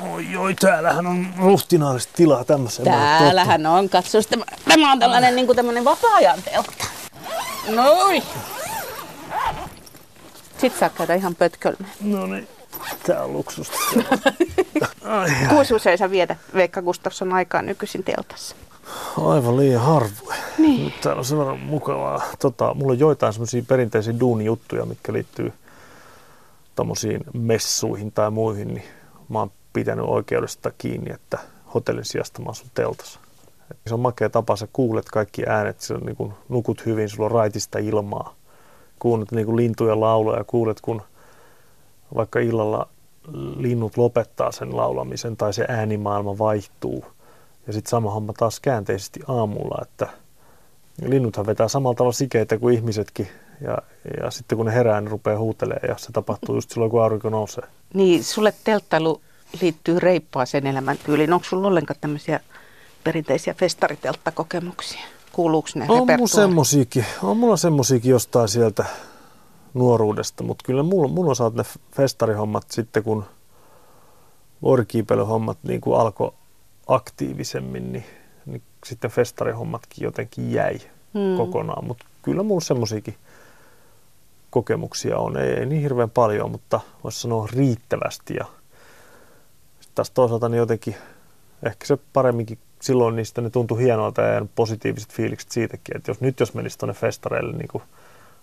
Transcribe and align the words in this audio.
Oi, 0.00 0.36
oi, 0.36 0.54
täällähän 0.54 1.06
on 1.06 1.26
ruhtinaallista 1.38 2.12
tilaa 2.16 2.44
tämmöisen. 2.44 2.84
Täällähän 2.84 3.66
on, 3.66 3.88
katso, 3.88 4.18
tämä, 4.22 4.44
tämä 4.68 4.92
on 4.92 4.98
tällainen 4.98 5.36
niin 5.36 5.46
kuin 5.46 5.56
tämmöinen 5.56 5.84
vapaa-ajan 5.84 6.42
teltta. 6.42 6.84
Noin. 7.68 8.22
Sitten 10.58 10.80
saa 10.80 10.88
käydä 10.88 11.14
ihan 11.14 11.34
pötkölmään. 11.34 11.92
No 12.00 12.26
niin, 12.26 12.48
tää 13.06 13.24
on 13.24 13.32
luksusta. 13.32 13.76
Kuinka 15.48 15.74
usein 15.74 15.98
sä 15.98 16.10
vietät 16.10 16.38
Veikka 16.54 16.82
Gustafsson 16.82 17.32
aikaa 17.32 17.62
nykyisin 17.62 18.04
teltassa? 18.04 18.56
Aivan 19.26 19.56
liian 19.56 19.82
harvoin. 19.82 20.38
Niin. 20.58 20.84
Nyt 20.84 21.00
täällä 21.00 21.18
on 21.18 21.24
sen 21.24 21.38
verran 21.38 21.60
mukavaa. 21.60 22.22
Tota, 22.38 22.74
mulla 22.74 22.92
on 22.92 22.98
joitain 22.98 23.32
semmoisia 23.32 23.62
perinteisiä 23.68 24.20
duunijuttuja, 24.20 24.86
mitkä 24.86 25.12
liittyy 25.12 25.52
tommosiin 26.74 27.20
messuihin 27.32 28.12
tai 28.12 28.30
muihin, 28.30 28.68
niin 28.68 28.84
mä 29.28 29.38
oon 29.38 29.50
pitänyt 29.74 30.04
oikeudesta 30.08 30.70
kiinni, 30.78 31.12
että 31.12 31.38
hotellin 31.74 32.04
sijasta 32.04 32.42
mä 32.42 32.50
asun 32.50 32.70
teltassa. 32.74 33.20
Se 33.86 33.94
on 33.94 34.00
makea 34.00 34.30
tapa, 34.30 34.56
sä 34.56 34.68
kuulet 34.72 35.04
kaikki 35.04 35.42
äänet, 35.46 35.80
sä 35.80 35.94
niin 35.94 36.16
kun 36.16 36.34
nukut 36.48 36.86
hyvin, 36.86 37.08
sulla 37.08 37.24
on 37.24 37.30
raitista 37.30 37.78
ilmaa. 37.78 38.34
Kuulet 38.98 39.32
niin 39.32 39.46
kuin 39.46 39.56
lintujen 39.56 40.00
lauluja, 40.00 40.44
kuulet 40.44 40.80
kun 40.80 41.02
vaikka 42.14 42.38
illalla 42.40 42.88
linnut 43.56 43.96
lopettaa 43.96 44.52
sen 44.52 44.76
laulamisen 44.76 45.36
tai 45.36 45.52
se 45.52 45.64
äänimaailma 45.68 46.38
vaihtuu. 46.38 47.04
Ja 47.66 47.72
sitten 47.72 47.90
sama 47.90 48.10
homma 48.10 48.32
taas 48.32 48.60
käänteisesti 48.60 49.20
aamulla, 49.28 49.78
että 49.82 50.08
linnuthan 51.02 51.46
vetää 51.46 51.68
samalla 51.68 51.94
tavalla 51.94 52.12
sikeitä 52.12 52.58
kuin 52.58 52.74
ihmisetkin. 52.74 53.28
Ja, 53.60 53.78
ja 54.22 54.30
sitten 54.30 54.56
kun 54.56 54.66
ne 54.66 54.74
herää, 54.74 55.00
ne 55.00 55.10
rupeaa 55.10 55.38
huutelemaan 55.38 55.88
ja 55.88 55.94
se 55.98 56.12
tapahtuu 56.12 56.54
just 56.54 56.70
silloin, 56.70 56.90
kun 56.90 57.02
aurinko 57.02 57.30
nousee. 57.30 57.64
Niin, 57.94 58.24
sulle 58.24 58.54
telttailu 58.64 59.20
liittyy 59.60 60.00
reippaaseen 60.00 60.66
elämäntyyliin. 60.66 61.32
Onko 61.32 61.44
sulla 61.44 61.68
ollenkaan 61.68 62.00
tämmöisiä 62.00 62.40
perinteisiä 63.04 63.54
festaritelttakokemuksia? 63.54 65.00
Kuuluuko 65.32 65.68
ne 65.74 65.86
On 65.88 66.06
mulla 66.06 66.26
semmosiakin, 66.26 67.04
on 67.22 67.36
mulla 67.36 67.56
semmosiakin 67.56 68.10
jostain 68.10 68.48
sieltä 68.48 68.84
nuoruudesta, 69.74 70.44
mutta 70.44 70.64
kyllä 70.66 70.82
mulla, 70.82 71.08
mulla 71.08 71.30
on 71.30 71.36
saat 71.36 71.54
ne 71.54 71.64
festarihommat 71.92 72.70
sitten, 72.70 73.02
kun 73.02 73.24
vuorikiipeilyhommat 74.62 75.58
niin 75.62 75.80
kuin 75.80 76.00
alkoi 76.00 76.32
aktiivisemmin, 76.86 77.92
niin, 77.92 78.04
niin 78.46 78.62
sitten 78.86 79.10
festarihommatkin 79.10 80.04
jotenkin 80.04 80.52
jäi 80.52 80.80
Hmm. 81.14 81.36
kokonaan. 81.36 81.84
Mutta 81.84 82.04
kyllä 82.22 82.42
mulla 82.42 82.60
semmosiakin 82.60 83.14
kokemuksia 84.50 85.18
on. 85.18 85.36
Ei, 85.36 85.50
ei 85.50 85.66
niin 85.66 85.82
hirveän 85.82 86.10
paljon, 86.10 86.50
mutta 86.50 86.80
voisi 87.04 87.20
sanoa 87.20 87.48
riittävästi. 87.52 88.34
Ja 88.34 88.44
sitten 89.94 90.04
taas 90.04 90.10
toisaalta 90.10 90.48
niin 90.48 90.58
jotenkin 90.58 90.96
ehkä 91.62 91.86
se 91.86 91.98
paremminkin 92.12 92.58
silloin 92.82 93.16
niistä 93.16 93.40
ne 93.40 93.50
tuntui 93.50 93.82
hienolta 93.82 94.22
ja 94.22 94.46
positiiviset 94.54 95.12
fiilikset 95.12 95.50
siitäkin, 95.50 95.96
että 95.96 96.10
jos 96.10 96.20
nyt 96.20 96.40
jos 96.40 96.54
menisi 96.54 96.78
tuonne 96.78 96.94
festareille 96.94 97.52
niin 97.52 97.82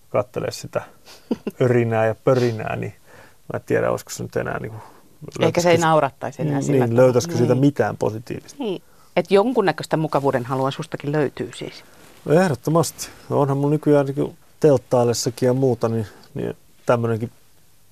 kattelee 0.10 0.52
sitä 0.52 0.82
örinää 1.62 2.06
ja 2.06 2.16
pörinää, 2.16 2.76
niin 2.76 2.94
mä 3.54 3.58
en 3.58 3.64
tiedä, 3.66 3.92
olisiko 3.92 4.12
se 4.12 4.24
nyt 4.24 4.36
enää 4.36 4.60
niin 4.60 4.72
kuin, 4.72 4.82
Eikä 5.40 5.62
se 5.62 5.72
ei 5.72 5.78
naurattaisi 5.78 6.42
enää 6.42 6.62
sillä 6.62 6.88
niin, 6.88 6.98
löytäisikö 6.98 7.38
siitä 7.38 7.54
Niin. 7.54 7.62
mitään 7.62 7.98
positiivista. 7.98 8.64
Niin. 8.64 8.82
Että 9.16 9.34
jonkunnäköistä 9.34 9.98
mukavuuden 9.98 10.46
halua 10.46 10.72
sustakin 10.72 11.12
löytyy 11.12 11.52
siis. 11.56 11.84
Ehdottomasti. 12.30 13.10
Onhan 13.30 13.58
mun 13.58 13.72
nykyään 13.72 14.06
niin 14.06 14.38
telttaillessakin 14.60 15.48
ja 15.48 15.54
muuta, 15.54 15.90
niin, 15.90 16.08
niin 16.34 16.58
tämmöinenkin 16.86 17.32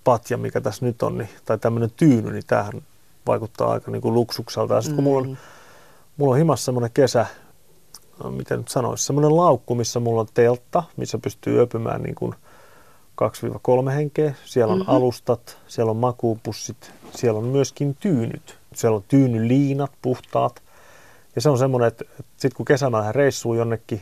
patja, 0.04 0.38
mikä 0.38 0.62
tässä 0.62 0.86
nyt 0.86 1.04
on, 1.04 1.18
niin, 1.18 1.30
tai 1.46 1.58
tämmöinen 1.58 1.92
tyyny, 1.98 2.32
niin 2.32 2.44
tämähän 2.48 2.74
vaikuttaa 3.32 3.72
aika 3.72 3.92
niin 3.92 4.02
kuin 4.02 4.14
luksukselta. 4.14 4.74
Ja 4.74 4.82
sitten 4.82 4.96
kun 4.96 5.04
mulla 5.04 5.22
on, 5.22 5.28
Mm. 5.30 5.38
mulla 6.18 6.32
on 6.32 6.38
himassa 6.38 6.66
semmoinen 6.66 6.92
kesä, 6.94 7.26
miten 8.30 8.58
nyt 8.58 8.68
sanoisi, 8.68 9.06
semmoinen 9.06 9.38
laukku, 9.38 9.76
missä 9.76 10.00
mulla 10.00 10.22
on 10.22 10.28
teltta, 10.34 10.84
missä 10.98 11.18
pystyy 11.18 11.62
öpymään 11.62 12.02
niin 12.04 12.16
kuin 12.16 12.36
2-3 13.16 13.92
henkeä. 13.92 14.34
Siellä 14.46 14.74
on 14.74 14.80
Mhm. 14.80 14.90
alustat, 14.90 15.58
siellä 15.68 15.90
on 15.90 15.98
makuupussit, 15.98 16.92
siellä 17.16 17.38
on 17.38 17.46
myöskin 17.46 17.96
tyynyt. 18.00 18.58
Siellä 18.76 18.96
on 18.96 19.04
tyynyliinat, 19.08 19.92
puhtaat. 20.02 20.62
Ja 21.36 21.42
se 21.42 21.50
on 21.50 21.58
semmoinen, 21.58 21.88
että, 21.88 22.06
että 22.12 22.24
sitten 22.38 22.56
kun 22.58 22.66
kesällä 22.66 22.98
lähden 22.98 23.16
reissuun 23.16 23.58
jonnekin, 23.58 24.02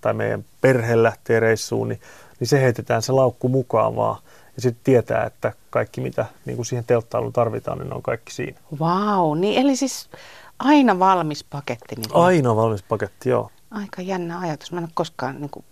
tai 0.00 0.14
meidän 0.14 0.44
perhe 0.60 1.02
lähtee 1.02 1.40
reissuun, 1.40 1.88
niin, 1.88 2.00
niin 2.40 2.48
se 2.48 2.60
heitetään 2.60 3.02
se 3.02 3.12
laukku 3.12 3.48
mukaan 3.48 3.96
vaan. 3.96 4.16
Ja 4.58 4.62
sitten 4.62 4.84
tietää, 4.84 5.24
että 5.24 5.52
kaikki 5.70 6.00
mitä 6.00 6.26
niin 6.44 6.56
kuin 6.56 6.66
siihen 6.66 6.84
telttailuun 6.84 7.32
tarvitaan, 7.32 7.78
niin 7.78 7.88
ne 7.88 7.94
on 7.94 8.02
kaikki 8.02 8.34
siinä. 8.34 8.58
Vau, 8.80 9.34
niin 9.34 9.60
eli 9.60 9.76
siis 9.76 10.10
aina 10.58 10.98
valmis 10.98 11.44
paketti. 11.44 11.94
Niin 11.96 12.10
Aina 12.12 12.56
valmis 12.56 12.82
paketti, 12.82 13.28
joo. 13.28 13.50
Aika 13.70 14.02
jännä 14.02 14.38
ajatus. 14.38 14.72
Mä 14.72 14.78
en 14.78 14.84
ole 14.84 14.90
koskaan 14.94 15.40
niin 15.40 15.50
kuin, 15.50 15.64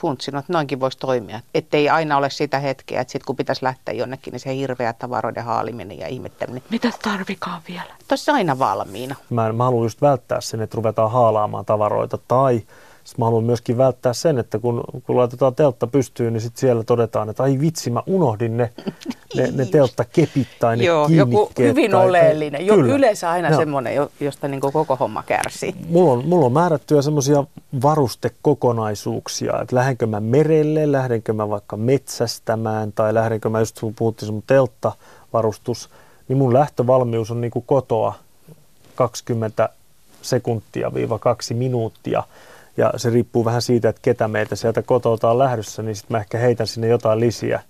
funtsinut, 0.00 0.38
että 0.38 0.52
noinkin 0.52 0.80
voisi 0.80 0.98
toimia. 0.98 1.40
Että 1.54 1.76
ei 1.76 1.88
aina 1.88 2.16
ole 2.16 2.30
sitä 2.30 2.58
hetkeä, 2.58 3.00
että 3.00 3.12
sit 3.12 3.24
kun 3.24 3.36
pitäisi 3.36 3.64
lähteä 3.64 3.94
jonnekin, 3.94 4.32
niin 4.32 4.40
se 4.40 4.56
hirveä 4.56 4.92
tavaroiden 4.92 5.44
haaliminen 5.44 5.98
ja 5.98 6.06
ihmetteleminen. 6.06 6.68
Mitä 6.70 6.90
tarvikaan 7.02 7.62
vielä? 7.68 7.96
Tuossa 8.08 8.32
aina 8.32 8.58
valmiina. 8.58 9.14
Mä, 9.30 9.52
mä 9.52 9.64
haluan 9.64 9.84
just 9.84 10.02
välttää 10.02 10.40
sen, 10.40 10.60
että 10.60 10.76
ruvetaan 10.76 11.10
haalaamaan 11.10 11.64
tavaroita. 11.64 12.18
Tai 12.28 12.62
sit 13.06 13.18
mä 13.18 13.24
haluan 13.24 13.44
myöskin 13.44 13.78
välttää 13.78 14.12
sen, 14.12 14.38
että 14.38 14.58
kun, 14.58 14.84
kun 15.06 15.16
laitetaan 15.16 15.54
teltta 15.54 15.86
pystyyn, 15.86 16.32
niin 16.32 16.40
sit 16.40 16.56
siellä 16.56 16.84
todetaan, 16.84 17.28
että 17.30 17.42
ai 17.42 17.58
vitsi, 17.60 17.90
mä 17.90 18.02
unohdin 18.06 18.56
ne, 18.56 18.72
ne, 19.36 19.50
ne 19.52 19.66
telttakepit 19.66 20.48
tai 20.60 20.76
ne 20.76 20.84
Joo, 20.84 21.08
joku 21.10 21.50
hyvin 21.58 21.90
tai- 21.90 22.08
oleellinen. 22.08 22.66
Jo, 22.66 22.74
Kyllä. 22.74 22.94
yleensä 22.94 23.30
aina 23.30 23.48
Joo. 23.48 23.58
semmoinen, 23.58 23.94
jo- 23.94 24.10
josta 24.20 24.48
niin 24.48 24.60
koko 24.60 24.96
homma 24.96 25.22
kärsii. 25.22 25.74
Mulla 25.88 26.12
on, 26.12 26.24
mulla 26.28 26.46
on 26.46 26.52
määrättyjä 26.52 27.02
semmoisia 27.02 27.44
varustekokonaisuuksia, 27.82 29.60
että 29.62 29.76
lähdenkö 29.76 30.06
mä 30.06 30.20
merelle, 30.20 30.92
lähdenkö 30.92 31.32
mä 31.32 31.48
vaikka 31.48 31.76
metsästämään 31.76 32.92
tai 32.92 33.14
lähdenkö 33.14 33.48
mä 33.48 33.58
just 33.60 33.80
kun 33.80 33.94
puhuttiin 33.94 34.26
sun 34.26 34.42
telttavarustus, 34.46 35.90
niin 36.28 36.36
mun 36.38 36.54
lähtövalmius 36.54 37.30
on 37.30 37.40
niinku 37.40 37.60
kotoa 37.60 38.14
20 38.94 39.68
sekuntia 40.22 40.94
viiva 40.94 41.18
kaksi 41.18 41.54
minuuttia. 41.54 42.22
Ja 42.76 42.92
se 42.96 43.10
riippuu 43.10 43.44
vähän 43.44 43.62
siitä, 43.62 43.88
että 43.88 44.02
ketä 44.02 44.28
meitä 44.28 44.56
sieltä 44.56 44.82
kotolta 44.82 45.30
on 45.30 45.38
lähdössä, 45.38 45.82
niin 45.82 45.96
sitten 45.96 46.14
mä 46.14 46.20
ehkä 46.20 46.38
heitän 46.38 46.66
sinne 46.66 46.88
jotain 46.88 47.20
lisiä. 47.20 47.62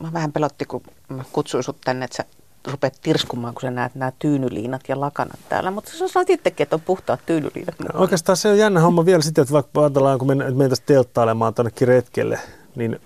Mä 0.00 0.12
vähän 0.12 0.32
pelotti, 0.32 0.64
kun 0.64 0.82
mä 1.08 1.24
kutsuin 1.32 1.64
sut 1.64 1.76
tänne, 1.84 2.04
että 2.04 2.16
sä 2.16 2.24
rupeat 2.70 2.94
tirskumaan, 3.02 3.54
kun 3.54 3.62
sä 3.62 3.70
näet 3.70 3.94
nämä 3.94 4.12
tyynyliinat 4.18 4.80
ja 4.88 5.00
lakanat 5.00 5.38
täällä. 5.48 5.70
Mutta 5.70 5.90
sä 5.90 6.08
sanoit 6.08 6.30
itsekin, 6.30 6.64
että 6.64 6.76
on 6.76 6.82
puhtaat 6.82 7.20
tyynyliinat 7.26 7.74
mukana. 7.80 8.00
Oikeastaan 8.00 8.36
se 8.36 8.48
on 8.48 8.58
jännä 8.58 8.80
homma 8.80 9.04
vielä 9.04 9.22
sitten, 9.22 9.42
että 9.42 9.52
vaikka 9.52 9.80
ajatellaan, 9.80 10.18
kun 10.18 10.28
men- 10.28 10.56
mentäisiin 10.56 10.86
telttailemaan 10.86 11.54
tonnekin 11.54 11.88
retkelle, 11.88 12.38
niin 12.76 13.00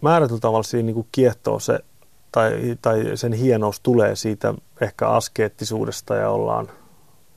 määrätyllä 0.00 0.40
tavalla 0.40 0.62
siinä 0.62 0.86
niin 0.86 1.06
kiehtoo 1.12 1.60
se, 1.60 1.80
tai, 2.32 2.76
tai 2.82 3.10
sen 3.14 3.32
hienous 3.32 3.80
tulee 3.80 4.16
siitä 4.16 4.54
ehkä 4.80 5.08
askeettisuudesta 5.08 6.14
ja 6.14 6.30
ollaan 6.30 6.68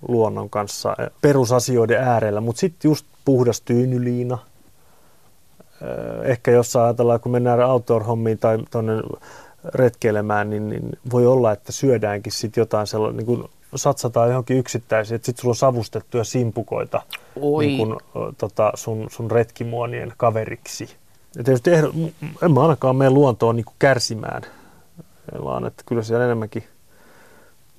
luonnon 0.07 0.49
kanssa 0.49 0.95
perusasioiden 1.21 2.01
äärellä, 2.01 2.41
mutta 2.41 2.59
sitten 2.59 2.89
just 2.89 3.05
puhdas 3.25 3.61
tyynyliina, 3.61 4.37
ehkä 6.23 6.51
jos 6.51 6.75
ajatellaan, 6.75 7.19
kun 7.19 7.31
mennään 7.31 7.59
outdoor-hommiin 7.59 8.37
tai 8.39 8.57
tuonne 8.71 8.93
retkeilemään, 9.73 10.49
niin, 10.49 10.69
niin 10.69 10.89
voi 11.11 11.27
olla, 11.27 11.51
että 11.51 11.71
syödäänkin 11.71 12.33
sitten 12.33 12.61
jotain 12.61 12.87
sellaista, 12.87 13.17
niin 13.17 13.25
kuin 13.25 13.43
satsataan 13.75 14.29
johonkin 14.29 14.57
yksittäisiin, 14.57 15.15
että 15.15 15.25
sitten 15.25 15.41
sulla 15.41 15.51
on 15.51 15.55
savustettuja 15.55 16.23
simpukoita 16.23 17.01
Oi. 17.41 17.65
niin 17.65 17.77
kuin, 17.77 17.91
ö, 18.15 18.33
tota, 18.37 18.71
sun, 18.75 19.07
sun 19.11 19.31
retkimuonien 19.31 20.13
kaveriksi. 20.17 20.89
Ja 21.37 21.43
tietysti 21.43 21.71
ehdo, 21.71 21.93
en 22.41 22.51
mä 22.51 22.61
ainakaan 22.61 22.95
mene 22.95 23.09
luontoon 23.09 23.55
niin 23.55 23.65
kärsimään, 23.79 24.41
vaan 25.43 25.65
että 25.65 25.83
kyllä 25.85 26.03
siellä 26.03 26.25
enemmänkin 26.25 26.63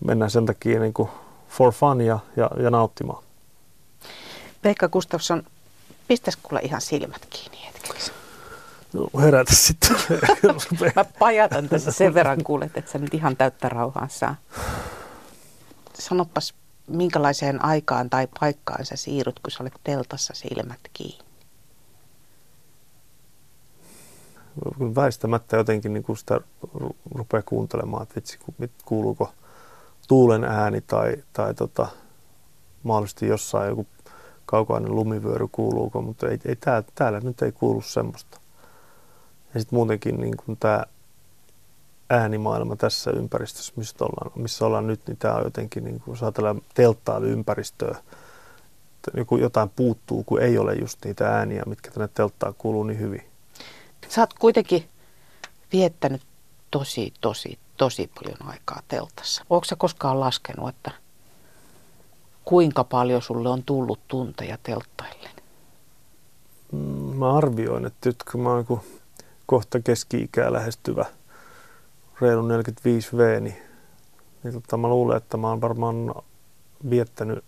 mennään 0.05 0.31
sen 0.31 0.47
takia 0.47 0.81
niin 0.81 0.93
kuin 0.93 1.09
for 1.49 1.73
fun 1.73 2.01
ja, 2.01 2.19
ja, 2.37 2.51
ja 2.63 2.71
nauttimaan. 2.71 3.26
Veikka 4.67 4.89
Gustafsson, 4.89 5.43
pistäis 6.09 6.37
kuule 6.37 6.61
ihan 6.63 6.81
silmät 6.81 7.27
kiinni 7.31 7.67
hetkeksi. 7.67 8.13
No, 8.93 9.21
herätä 9.21 9.55
sitten. 9.55 9.97
Mä 10.97 11.05
pajatan 11.19 11.69
tässä 11.69 11.93
sen 11.93 12.15
verran 12.15 12.45
kuulet, 12.45 12.77
että 12.77 12.91
sä 12.91 12.99
nyt 12.99 13.15
ihan 13.15 13.37
täyttä 13.37 13.69
rauhaa 13.69 14.09
saa. 14.09 14.37
Sanopas, 15.95 16.55
minkälaiseen 16.87 17.65
aikaan 17.65 18.11
tai 18.11 18.29
paikkaan 18.41 18.87
sä 18.87 18.97
siirryt, 18.97 19.41
kun 19.41 19.51
sä 19.51 19.59
olet 19.61 19.75
teltassa 19.85 20.35
silmät 20.35 20.81
kiinni. 20.93 21.25
kun 24.79 24.95
väistämättä 24.95 25.57
jotenkin 25.57 25.93
niin 25.93 26.05
kuin 26.05 26.17
sitä 26.17 26.41
ru- 26.79 26.95
rupeaa 27.15 27.43
kuuntelemaan, 27.43 28.03
että 28.03 28.15
vitsi, 28.15 28.39
kuuluuko 28.85 29.33
tuulen 30.09 30.45
ääni 30.45 30.81
tai, 30.81 31.17
tai 31.33 31.55
tota, 31.55 31.87
mahdollisesti 32.83 33.27
jossain 33.27 33.69
joku 33.69 33.87
kaukainen 34.47 34.95
lumivyöry 34.95 35.49
kuuluuko, 35.53 36.03
mutta 36.03 36.29
ei, 36.29 36.39
ei 36.45 36.57
tää, 36.57 36.83
täällä 36.95 37.21
nyt 37.21 37.43
ei 37.43 37.53
kuulu 37.53 37.81
semmoista. 37.81 38.41
Ja 39.55 39.61
sitten 39.61 39.77
muutenkin 39.77 40.21
niin 40.21 40.57
tämä 40.61 40.85
äänimaailma 42.11 42.77
tässä 42.77 43.11
ympäristössä, 43.11 43.73
missä 43.77 44.05
ollaan, 44.05 44.43
missä 44.43 44.67
ollaan 44.67 44.87
nyt, 44.87 45.01
niin 45.07 45.17
tämä 45.17 45.35
on 45.35 45.45
jotenkin, 45.45 45.85
niin 45.85 46.01
kuin, 46.01 46.13
jos 46.13 46.23
ajatellaan 46.23 46.63
telttailuympäristöä, 46.75 47.97
joku 49.15 49.37
jotain 49.37 49.71
puuttuu, 49.77 50.25
kun 50.25 50.43
ei 50.43 50.59
ole 50.59 50.75
just 50.75 51.05
niitä 51.05 51.29
ääniä, 51.29 51.63
mitkä 51.67 51.91
tänne 51.91 52.09
telttaan 52.15 52.55
kuuluu 52.59 52.85
niin 52.85 52.99
hyvin. 52.99 53.23
Sä 54.09 54.21
oot 54.21 54.35
kuitenkin 54.35 54.89
viettänyt 55.73 56.23
tosi, 56.71 57.13
tosi, 57.21 57.59
tosi 57.77 58.11
paljon 58.15 58.49
aikaa 58.49 58.83
teltassa. 58.89 59.45
Onko 59.51 59.65
sä 59.65 59.77
koskaan 59.77 60.21
laskenut, 60.21 60.69
että 60.69 60.91
kuinka 62.47 62.85
paljon 62.85 63.23
sulle 63.23 63.49
on 63.49 63.63
tullut 63.63 64.01
tunteja 64.09 64.59
telttaille? 64.63 65.29
Mm, 66.73 67.17
mä 67.17 67.37
arvioin, 67.37 67.87
että 67.87 68.09
nyt 68.09 68.23
kun 68.33 68.41
mä 68.41 68.51
oon 68.51 68.81
kohta 69.47 69.81
keski-ikää 69.81 70.53
lähestyvä 70.53 71.05
reilu 72.21 72.49
45V, 72.49 73.41
niin, 73.41 73.57
niin 74.43 74.55
tota, 74.55 74.77
mä 74.77 74.89
luulen, 74.89 75.17
että 75.17 75.37
mä 75.37 75.49
oon 75.49 75.61
varmaan 75.61 76.15
viettänyt 76.91 77.45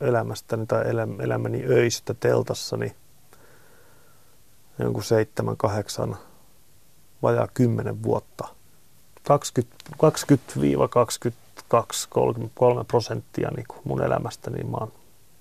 elämästäni 0.00 0.66
tai 0.66 0.84
elämäni 1.22 1.64
öistä 1.66 2.14
teltassa 2.14 2.76
niin 2.76 2.92
jonkun 4.78 5.04
7, 5.04 5.56
8, 5.56 6.16
vajaa 7.22 7.48
10 7.54 8.02
vuotta. 8.02 8.48
20-22, 9.28 9.32
33 11.68 12.84
prosenttia 12.84 13.50
niin 13.56 13.66
kuin 13.68 13.80
mun 13.84 14.02
elämästä, 14.02 14.50
niin 14.50 14.70
mä 14.70 14.76
oon 14.76 14.92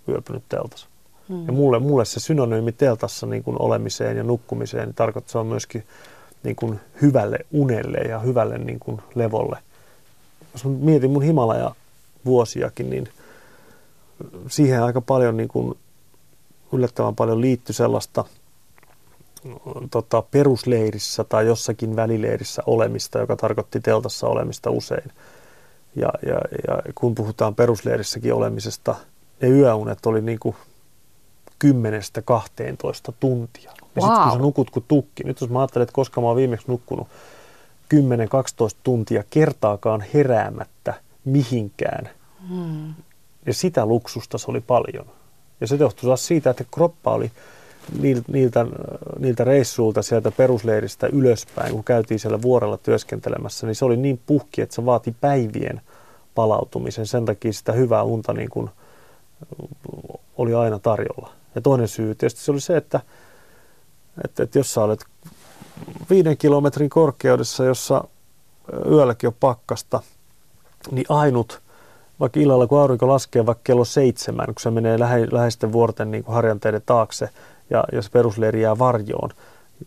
yöpynyt 0.09 0.43
teltassa. 0.49 0.87
Hmm. 1.29 1.45
Ja 1.45 1.53
mulle, 1.53 1.79
mulle 1.79 2.05
se 2.05 2.19
synonyymi 2.19 2.71
teltassa 2.71 3.27
niin 3.27 3.43
kuin 3.43 3.61
olemiseen 3.61 4.17
ja 4.17 4.23
nukkumiseen 4.23 4.85
niin 4.85 4.95
tarkoittaa, 4.95 5.31
se 5.31 5.37
on 5.37 5.47
myöskin 5.47 5.83
niin 6.43 6.55
kuin 6.55 6.79
hyvälle 7.01 7.39
unelle 7.51 7.97
ja 7.97 8.19
hyvälle 8.19 8.57
niin 8.57 8.79
kuin 8.79 9.01
levolle. 9.15 9.57
Jos 10.53 10.65
mietin 10.65 11.11
mun 11.11 11.23
Himalaja 11.23 11.75
vuosiakin, 12.25 12.89
niin 12.89 13.09
siihen 14.47 14.83
aika 14.83 15.01
paljon 15.01 15.37
niin 15.37 15.49
kuin, 15.49 15.77
yllättävän 16.73 17.15
paljon 17.15 17.41
liittyi 17.41 17.75
sellaista 17.75 18.25
tota, 19.91 20.21
perusleirissä 20.21 21.23
tai 21.23 21.45
jossakin 21.45 21.95
välileirissä 21.95 22.63
olemista, 22.65 23.19
joka 23.19 23.35
tarkoitti 23.35 23.79
teltassa 23.79 24.27
olemista 24.27 24.69
usein. 24.69 25.11
Ja, 25.97 26.09
ja, 26.25 26.39
ja 26.67 26.93
kun 26.95 27.15
puhutaan 27.15 27.55
perusleirissäkin 27.55 28.33
olemisesta, 28.33 28.95
ne 29.41 29.47
yöunet 29.47 30.05
oli 30.05 30.21
niin 30.21 30.39
kuin 30.39 30.55
10-12 31.65 33.13
tuntia. 33.19 33.71
Ja 33.95 34.01
wow. 34.01 34.09
sitten 34.09 34.23
kun 34.23 34.31
sä 34.31 34.37
nukut 34.37 34.69
kuin 34.69 34.85
tukki, 34.87 35.23
nyt 35.23 35.41
jos 35.41 35.49
mä 35.49 35.59
ajattelen, 35.59 35.83
että 35.83 35.93
koska 35.93 36.21
mä 36.21 36.27
oon 36.27 36.35
viimeksi 36.35 36.67
nukkunut 36.67 37.07
10-12 37.95 37.97
tuntia 38.83 39.23
kertaakaan 39.29 40.03
heräämättä 40.13 40.93
mihinkään, 41.25 42.09
hmm. 42.49 42.93
ja 43.45 43.53
sitä 43.53 43.85
luksusta 43.85 44.37
se 44.37 44.51
oli 44.51 44.61
paljon. 44.61 45.05
Ja 45.61 45.67
se 45.67 45.75
johtui 45.75 46.07
taas 46.07 46.27
siitä, 46.27 46.49
että 46.49 46.63
kroppa 46.73 47.13
oli 47.13 47.31
niiltä, 48.27 48.65
niiltä 49.19 49.43
reissuilta 49.43 50.01
sieltä 50.01 50.31
perusleiristä 50.31 51.07
ylöspäin, 51.07 51.73
kun 51.73 51.83
käytiin 51.83 52.19
siellä 52.19 52.41
vuorella 52.41 52.77
työskentelemässä, 52.77 53.67
niin 53.67 53.75
se 53.75 53.85
oli 53.85 53.97
niin 53.97 54.19
puhki, 54.25 54.61
että 54.61 54.75
se 54.75 54.85
vaati 54.85 55.15
päivien 55.21 55.81
palautumisen. 56.35 57.07
Sen 57.07 57.25
takia 57.25 57.53
sitä 57.53 57.71
hyvää 57.71 58.03
unta 58.03 58.33
niin 58.33 58.49
kuin 58.49 58.69
oli 60.37 60.53
aina 60.53 60.79
tarjolla. 60.79 61.31
Ja 61.55 61.61
toinen 61.61 61.87
syy 61.87 62.15
tietysti 62.15 62.41
se 62.41 62.51
oli 62.51 62.61
se, 62.61 62.77
että, 62.77 62.99
että, 64.25 64.43
että 64.43 64.59
jos 64.59 64.73
sä 64.73 64.83
olet 64.83 65.05
viiden 66.09 66.37
kilometrin 66.37 66.89
korkeudessa, 66.89 67.65
jossa 67.65 68.03
yölläkin 68.85 69.27
on 69.27 69.35
pakkasta, 69.39 70.01
niin 70.91 71.05
ainut, 71.09 71.61
vaikka 72.19 72.39
illalla 72.39 72.67
kun 72.67 72.79
aurinko 72.79 73.07
laskee 73.07 73.45
vaikka 73.45 73.61
kello 73.63 73.85
seitsemän, 73.85 74.45
kun 74.45 74.55
se 74.59 74.71
menee 74.71 74.99
lähe, 74.99 75.27
läheisten 75.31 75.71
vuorten 75.71 76.11
niin 76.11 76.23
kuin 76.23 76.35
harjanteiden 76.35 76.81
taakse 76.85 77.29
ja 77.69 77.83
jos 77.91 78.09
perusleiri 78.09 78.61
jää 78.61 78.79
varjoon, 78.79 79.29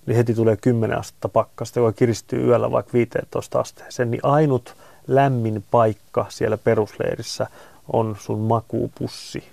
niin 0.07 0.17
heti 0.17 0.35
tulee 0.35 0.57
10 0.57 0.99
astetta 0.99 1.29
pakkasta, 1.29 1.81
joka 1.81 1.93
kiristyy 1.93 2.47
yöllä 2.47 2.71
vaikka 2.71 2.93
15 2.93 3.61
asteeseen, 3.61 4.11
niin 4.11 4.25
ainut 4.25 4.77
lämmin 5.07 5.65
paikka 5.71 6.27
siellä 6.29 6.57
perusleirissä 6.57 7.47
on 7.93 8.17
sun 8.21 8.39
makuupussi. 8.39 9.45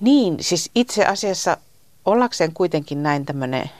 Niin, 0.00 0.36
siis 0.40 0.70
itse 0.74 1.04
asiassa 1.04 1.56
ollakseen 2.04 2.52
kuitenkin 2.52 3.02
näin 3.02 3.26
tämmöinen, 3.26 3.70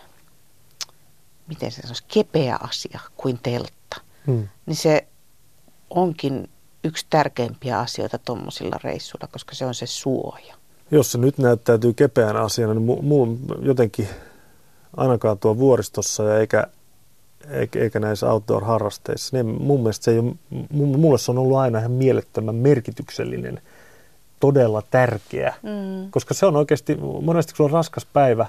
miten 1.46 1.72
se 1.72 1.80
sanoisi, 1.80 2.04
kepeä 2.08 2.58
asia 2.60 3.00
kuin 3.16 3.38
teltta, 3.42 4.00
hmm. 4.26 4.48
niin 4.66 4.76
se 4.76 5.06
onkin 5.90 6.50
yksi 6.84 7.06
tärkeimpiä 7.10 7.78
asioita 7.78 8.18
tuommoisilla 8.18 8.78
reissuilla, 8.84 9.28
koska 9.32 9.54
se 9.54 9.66
on 9.66 9.74
se 9.74 9.86
suoja. 9.86 10.54
Jos 10.90 11.12
se 11.12 11.18
nyt 11.18 11.38
näyttäytyy 11.38 11.92
kepeänä 11.92 12.40
asiana, 12.40 12.74
niin 12.74 13.04
mulla 13.04 13.38
jotenkin 13.60 14.08
ainakaan 14.96 15.38
tuo 15.38 15.58
vuoristossa 15.58 16.22
ja 16.24 16.38
eikä, 16.38 16.66
eikä, 17.50 17.78
eikä 17.78 18.00
näissä 18.00 18.32
outdoor-harrasteissa, 18.32 19.36
niin 19.36 19.62
mun 19.62 19.80
mielestä 19.80 20.04
se 20.04 20.10
ei 20.10 20.18
ole, 20.18 20.32
mulle 20.72 21.18
se 21.18 21.30
on 21.30 21.38
ollut 21.38 21.58
aina 21.58 21.78
ihan 21.78 21.92
mielettömän 21.92 22.54
merkityksellinen– 22.54 23.60
todella 24.40 24.82
tärkeä, 24.90 25.54
mm. 25.62 26.10
koska 26.10 26.34
se 26.34 26.46
on 26.46 26.56
oikeasti, 26.56 26.98
monesti 27.22 27.54
kun 27.56 27.64
on 27.64 27.70
raskas 27.70 28.06
päivä, 28.12 28.46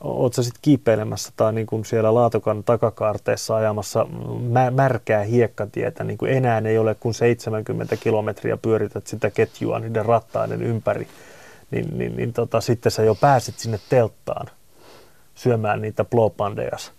oot 0.00 0.34
sä 0.34 0.42
sitten 0.42 0.62
kiipeilemässä 0.62 1.32
tai 1.36 1.52
niin 1.52 1.66
kuin 1.66 1.84
siellä 1.84 2.14
laatokan 2.14 2.64
takakaarteessa 2.64 3.56
ajamassa 3.56 4.06
mä, 4.50 4.70
märkää 4.70 5.22
hiekkatietä, 5.22 6.04
niin 6.04 6.18
kuin 6.18 6.32
enää 6.32 6.62
ei 6.64 6.78
ole 6.78 6.94
kuin 6.94 7.14
70 7.14 7.96
kilometriä 7.96 8.56
pyörität 8.56 9.06
sitä 9.06 9.30
ketjua 9.30 9.78
niiden 9.78 10.06
rattaiden 10.06 10.62
ympäri, 10.62 11.08
niin, 11.70 11.98
niin, 11.98 12.16
niin 12.16 12.32
tota, 12.32 12.60
sitten 12.60 12.92
sä 12.92 13.02
jo 13.02 13.14
pääsit 13.14 13.58
sinne 13.58 13.80
telttaan 13.88 14.46
syömään 15.34 15.82
niitä 15.82 16.04
blowpandejas. 16.04 16.92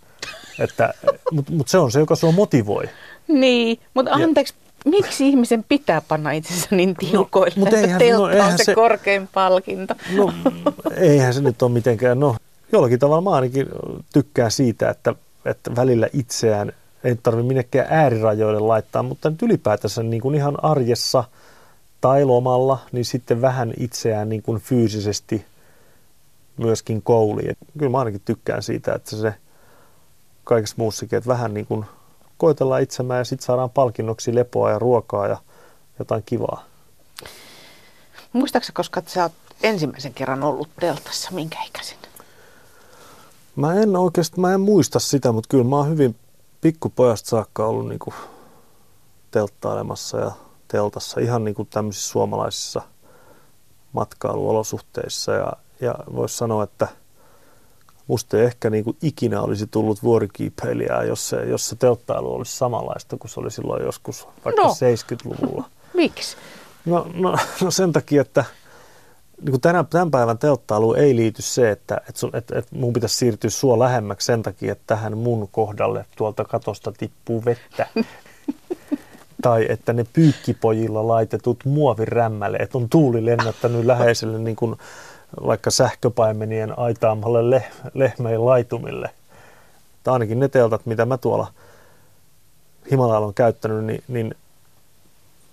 Mutta 1.32 1.52
mut 1.52 1.68
se 1.68 1.78
on 1.78 1.92
se, 1.92 2.00
joka 2.00 2.16
sua 2.16 2.32
motivoi. 2.32 2.88
Niin, 3.28 3.78
mutta 3.94 4.12
anteeksi, 4.12 4.54
miksi 4.84 5.28
ihmisen 5.28 5.64
pitää 5.68 6.00
panna 6.00 6.30
itsensä 6.30 6.68
niin 6.70 6.88
no, 6.88 6.94
tiukoille, 6.98 7.54
no, 7.56 7.66
että 7.66 7.80
eihän, 7.80 7.98
teltta 7.98 8.22
no, 8.22 8.28
eihän 8.28 8.52
on 8.52 8.58
se, 8.58 8.64
se 8.64 8.74
korkein 8.74 9.28
palkinto? 9.34 9.94
No 10.16 10.32
eihän 10.96 11.34
se 11.34 11.40
nyt 11.40 11.62
ole 11.62 11.70
mitenkään, 11.70 12.20
no 12.20 12.36
jollakin 12.72 12.98
tavalla 12.98 13.20
mä 13.20 13.30
ainakin 13.30 13.66
tykkään 14.12 14.50
siitä, 14.50 14.90
että, 14.90 15.14
että 15.44 15.76
välillä 15.76 16.08
itseään 16.12 16.72
ei 17.04 17.16
tarvitse 17.22 17.48
minnekään 17.48 17.86
äärirajoille 17.90 18.60
laittaa, 18.60 19.02
mutta 19.02 19.30
nyt 19.30 19.42
ylipäätänsä 19.42 20.02
niin 20.02 20.22
kuin 20.22 20.34
ihan 20.34 20.64
arjessa 20.64 21.24
tai 22.00 22.24
lomalla, 22.24 22.78
niin 22.92 23.04
sitten 23.04 23.40
vähän 23.40 23.72
itseään 23.78 24.28
niin 24.28 24.42
kuin 24.42 24.60
fyysisesti 24.60 25.46
myöskin 26.56 27.02
kouliin. 27.02 27.56
Kyllä 27.78 27.90
mä 27.90 27.98
ainakin 27.98 28.22
tykkään 28.24 28.62
siitä, 28.62 28.94
että 28.94 29.16
se 29.16 29.34
kaikessa 30.44 30.76
muussakin, 30.78 31.16
että 31.16 31.28
vähän 31.28 31.54
niin 31.54 31.66
kuin 31.66 31.84
koitellaan 32.38 32.82
itsemään 32.82 33.18
ja 33.18 33.24
sitten 33.24 33.46
saadaan 33.46 33.70
palkinnoksi 33.70 34.34
lepoa 34.34 34.70
ja 34.70 34.78
ruokaa 34.78 35.26
ja 35.26 35.36
jotain 35.98 36.22
kivaa. 36.26 36.64
Muistaaksä, 38.32 38.72
koska 38.72 39.02
sä 39.06 39.22
oot 39.22 39.32
ensimmäisen 39.62 40.14
kerran 40.14 40.42
ollut 40.42 40.68
teltassa, 40.80 41.30
minkä 41.30 41.58
ikäisin? 41.66 41.96
Mä 43.56 43.74
en 43.74 43.96
oikeasti, 43.96 44.40
mä 44.40 44.54
en 44.54 44.60
muista 44.60 44.98
sitä, 44.98 45.32
mutta 45.32 45.48
kyllä 45.48 45.64
mä 45.64 45.76
oon 45.76 45.88
hyvin 45.88 46.16
pikkupojasta 46.60 47.28
saakka 47.28 47.66
ollut 47.66 47.88
niin 47.88 48.14
telttailemassa 49.30 50.18
ja 50.18 50.32
teltassa 50.68 51.20
ihan 51.20 51.44
niin 51.44 51.54
kuin 51.54 51.68
tämmöisissä 51.70 52.08
suomalaisissa 52.08 52.82
matkailuolosuhteissa 53.92 55.32
ja, 55.32 55.52
ja 55.80 55.94
voisi 56.14 56.36
sanoa, 56.36 56.64
että– 56.64 56.88
musta 58.06 58.36
ei 58.38 58.44
ehkä 58.44 58.70
niin 58.70 58.84
kuin 58.84 58.96
ikinä 59.02 59.42
olisi 59.42 59.66
tullut 59.66 60.02
vuorikiipeilijää, 60.02 61.02
jos 61.02 61.28
se, 61.28 61.36
jos 61.36 61.68
se 61.68 61.76
telttailu 61.76 62.34
olisi 62.34 62.56
samanlaista 62.56 63.16
kuin 63.16 63.30
se 63.30 63.40
oli 63.40 63.50
silloin 63.50 63.84
joskus 63.84 64.28
vaikka 64.44 64.62
no. 64.62 64.68
70-luvulla. 64.68 65.64
Miksi? 65.94 66.36
No, 66.84 67.06
no, 67.14 67.36
no 67.62 67.70
sen 67.70 67.92
takia, 67.92 68.22
että 68.22 68.44
niin 69.40 69.50
kuin 69.50 69.60
tänä, 69.60 69.84
tämän 69.84 70.10
päivän 70.10 70.38
telttailu 70.38 70.94
ei 70.94 71.16
liity 71.16 71.42
se, 71.42 71.70
että, 71.70 71.96
että, 72.08 72.20
sun, 72.20 72.30
että, 72.36 72.58
että 72.58 72.76
mun 72.76 72.92
pitäisi 72.92 73.16
siirtyä 73.16 73.50
sua 73.50 73.78
lähemmäksi 73.78 74.26
sen 74.26 74.42
takia, 74.42 74.72
että 74.72 74.84
tähän 74.86 75.18
mun 75.18 75.48
kohdalle 75.52 76.04
tuolta 76.16 76.44
katosta 76.44 76.92
tippuu 76.92 77.44
vettä. 77.44 77.86
tai 79.42 79.66
että 79.68 79.92
ne 79.92 80.06
pyykkipojilla 80.12 81.08
laitetut 81.08 81.64
muovirämmälle, 81.64 82.56
että 82.56 82.78
on 82.78 82.88
tuuli 82.88 83.26
lennättänyt 83.26 83.84
läheiselle 83.84 84.38
niin 84.38 84.56
kuin 84.56 84.76
vaikka 85.46 85.70
sähköpaimenien 85.70 86.78
aitaamalle 86.78 87.50
leh, 87.50 87.70
lehmeen 87.94 88.46
laitumille. 88.46 89.10
Tai 90.04 90.12
ainakin 90.12 90.40
ne 90.40 90.48
teltat, 90.48 90.86
mitä 90.86 91.06
mä 91.06 91.18
tuolla 91.18 91.46
Himalajalla 92.90 93.26
on 93.26 93.34
käyttänyt, 93.34 93.84
niin, 93.84 94.04
niin 94.08 94.34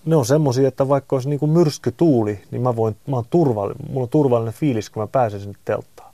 ne 0.06 0.16
on 0.16 0.26
semmoisia, 0.26 0.68
että 0.68 0.90
vaikka 0.90 1.16
olisi 1.16 1.30
niin 1.30 1.40
kuin 1.40 1.52
myrskytuuli, 1.52 2.44
niin 2.52 2.62
mä 2.62 2.76
voin, 2.76 2.96
mä 3.08 3.16
oon 3.16 3.26
turvallinen, 3.30 3.92
mulla 3.92 4.04
on 4.04 4.10
turvallinen 4.10 4.54
fiilis, 4.54 4.90
kun 4.90 5.04
mä 5.04 5.08
pääsen 5.08 5.40
sinne 5.40 5.60
telttaan. 5.66 6.14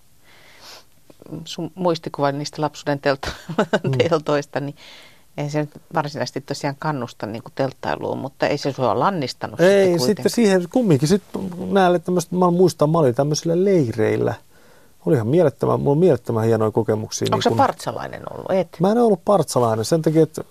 Sun 1.45 1.71
muistikuva 1.75 2.31
niistä 2.31 2.61
lapsuuden 2.61 2.99
telto, 2.99 3.27
mm. 3.83 3.91
teltoista, 3.91 4.59
niin 4.59 4.75
Ei 5.39 5.49
se 5.49 5.59
nyt 5.59 5.69
varsinaisesti 5.93 6.41
tosiaan 6.41 6.75
kannusta 6.79 7.25
niin 7.25 7.43
kuin 7.43 7.53
telttailuun, 7.55 8.17
mutta 8.17 8.47
ei 8.47 8.57
se 8.57 8.71
sua 8.71 8.99
lannistanut 8.99 9.59
Ei, 9.61 9.85
sitten 9.85 10.05
sitten 10.07 10.31
siihen 10.31 10.63
kumminkin, 10.71 11.07
sitten 11.07 11.41
näille 11.71 11.99
tämmöistä, 11.99 12.35
mä 12.35 12.51
muistan, 12.51 12.89
mä 12.89 12.99
olin 12.99 13.15
tämmöisillä 13.15 13.65
leireillä. 13.65 14.33
Olihan 15.05 15.27
mielettömän, 15.27 15.79
mulla 15.79 15.91
on 15.91 15.97
mielettömän 15.97 16.45
hienoja 16.45 16.71
kokemuksia. 16.71 17.25
Onko 17.25 17.35
niin 17.35 17.43
se 17.43 17.49
kun- 17.49 17.57
partsalainen 17.57 18.21
ollut? 18.33 18.51
Et. 18.51 18.67
Mä 18.79 18.91
en 18.91 18.97
ole 18.97 19.05
ollut 19.05 19.25
partsalainen 19.25 19.85
sen 19.85 20.01
takia, 20.01 20.23
että 20.23 20.43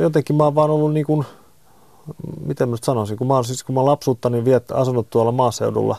jotenkin 0.00 0.36
mä 0.36 0.44
oon 0.44 0.54
vaan 0.54 0.70
ollut 0.70 0.92
niin 0.94 1.06
kuin, 1.06 1.26
miten 2.46 2.68
mä 2.68 2.72
nyt 2.74 2.84
sanoisin, 2.84 3.16
kun 3.16 3.26
mä 3.26 3.34
oon 3.34 3.44
siis 3.44 3.64
kun 3.64 3.74
mä 3.74 3.80
oon 3.80 3.90
lapsuuttani 3.90 4.44
viet, 4.44 4.70
asunut 4.70 5.10
tuolla 5.10 5.32
maaseudulla 5.32 5.96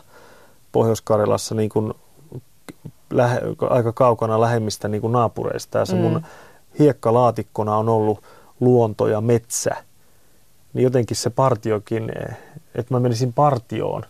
Pohjois-Karjalassa 0.71 1.55
niin 1.55 1.69
kuin 1.69 1.93
lähe, 3.09 3.41
aika 3.69 3.91
kaukana 3.93 4.41
lähemmistä 4.41 4.87
niin 4.87 5.01
kuin 5.01 5.13
naapureista 5.13 5.77
ja 5.77 5.85
se 5.85 5.93
Mm. 5.95 6.01
mun 6.01 6.21
hiekkalaatikkona 6.79 7.77
on 7.77 7.89
ollut 7.89 8.23
luonto 8.59 9.07
ja 9.07 9.21
metsä. 9.21 9.75
Niin 10.73 10.83
jotenkin 10.83 11.17
se 11.17 11.29
partiokin, 11.29 12.11
että 12.75 12.93
mä 12.93 12.99
menisin 12.99 13.33
partioon 13.33 14.03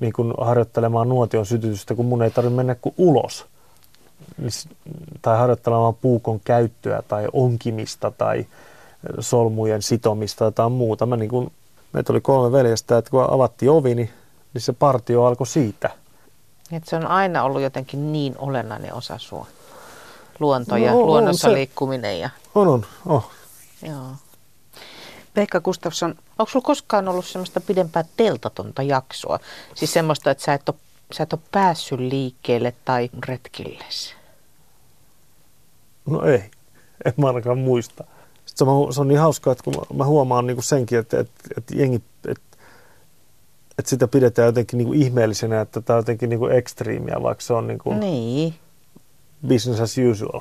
niin 0.00 0.12
kuin 0.12 0.34
harjoittelemaan 0.40 1.08
nuotion 1.08 1.46
sytytystä, 1.46 1.94
kun 1.94 2.06
mun 2.06 2.22
ei 2.22 2.30
tarvitse 2.30 2.56
mennä 2.56 2.74
kuin 2.74 2.94
ulos 2.98 3.46
niin 4.38 4.50
tai 5.22 5.38
harjoittelemaan 5.38 5.94
puukon 5.94 6.40
käyttöä 6.40 7.02
tai 7.08 7.28
onkimista 7.32 8.10
tai 8.10 8.46
solmujen 9.20 9.82
sitomista 9.82 10.52
tai 10.52 10.70
muuta. 10.70 11.06
Mä 11.06 11.16
niin 11.16 11.30
kun, 11.30 11.50
meitä 11.92 12.12
oli 12.12 12.20
kolme 12.20 12.58
veljestä, 12.58 12.98
että 12.98 13.10
kun 13.10 13.30
avattiin 13.30 13.70
ovi, 13.70 13.94
niin, 13.94 14.10
niin 14.54 14.62
se 14.62 14.72
partio 14.72 15.24
alkoi 15.24 15.46
siitä. 15.46 15.90
Et 16.72 16.84
se 16.86 16.96
on 16.96 17.06
aina 17.06 17.44
ollut 17.44 17.62
jotenkin 17.62 18.12
niin 18.12 18.34
olennainen 18.38 18.94
osa 18.94 19.18
sua. 19.18 19.46
Luonto 20.40 20.70
No, 20.70 20.84
ja 20.84 20.92
on 20.92 21.06
luonnossa 21.06 21.48
se. 21.48 21.54
liikkuminen. 21.54 22.20
Ja, 22.20 22.30
On, 22.54 22.68
on, 22.68 22.86
oh. 23.06 23.30
joo. 23.82 24.06
Pekka 25.34 25.60
Gustafsson, 25.60 26.14
onko 26.38 26.50
sulla 26.50 26.64
koskaan 26.66 27.08
ollut 27.08 27.26
semmoista 27.26 27.60
pidempää 27.60 28.04
teltatonta 28.16 28.82
jaksoa? 28.82 29.38
Siis 29.74 29.92
semmoista, 29.92 30.30
että 30.30 30.44
sä 30.44 30.54
et 30.54 30.68
ole, 30.68 30.76
sä 31.12 31.22
et 31.22 31.32
ole 31.32 31.40
päässyt 31.52 32.00
liikkeelle 32.00 32.74
tai 32.84 33.10
retkille. 33.28 33.84
No 36.06 36.22
ei, 36.24 36.42
en 37.04 37.12
mä 37.16 37.26
ainakaan 37.26 37.58
muista. 37.58 38.04
Sitten 38.46 38.66
se, 38.66 38.70
on- 38.70 38.94
se 38.94 39.00
on 39.00 39.08
niin 39.08 39.20
hauskaa, 39.20 39.52
että 39.52 39.64
kun 39.64 39.74
mä- 39.76 39.96
mä 39.98 40.04
huomaan 40.04 40.46
niin 40.46 40.56
kuin 40.56 40.64
senkin, 40.64 40.98
että, 40.98 41.20
että, 41.20 41.48
että 41.58 41.76
jengi, 41.76 41.96
että, 42.28 42.56
että 43.78 43.90
sitä 43.90 44.08
pidetään 44.08 44.46
jotenkin 44.46 44.78
niin 44.78 44.86
kuin 44.88 45.02
ihmeellisenä, 45.02 45.60
että 45.60 45.80
tämä 45.80 45.94
on 45.96 46.00
jotenkin 46.00 46.28
niin 46.30 46.38
kuin 46.40 46.52
ekstriimiä, 46.52 47.22
vaikka 47.22 47.44
se 47.44 47.52
on 47.52 47.66
niin 47.66 47.78
kuin 47.78 48.00
Niin. 48.00 48.54
Business 49.48 49.80
as 49.80 49.94
usual. 50.10 50.40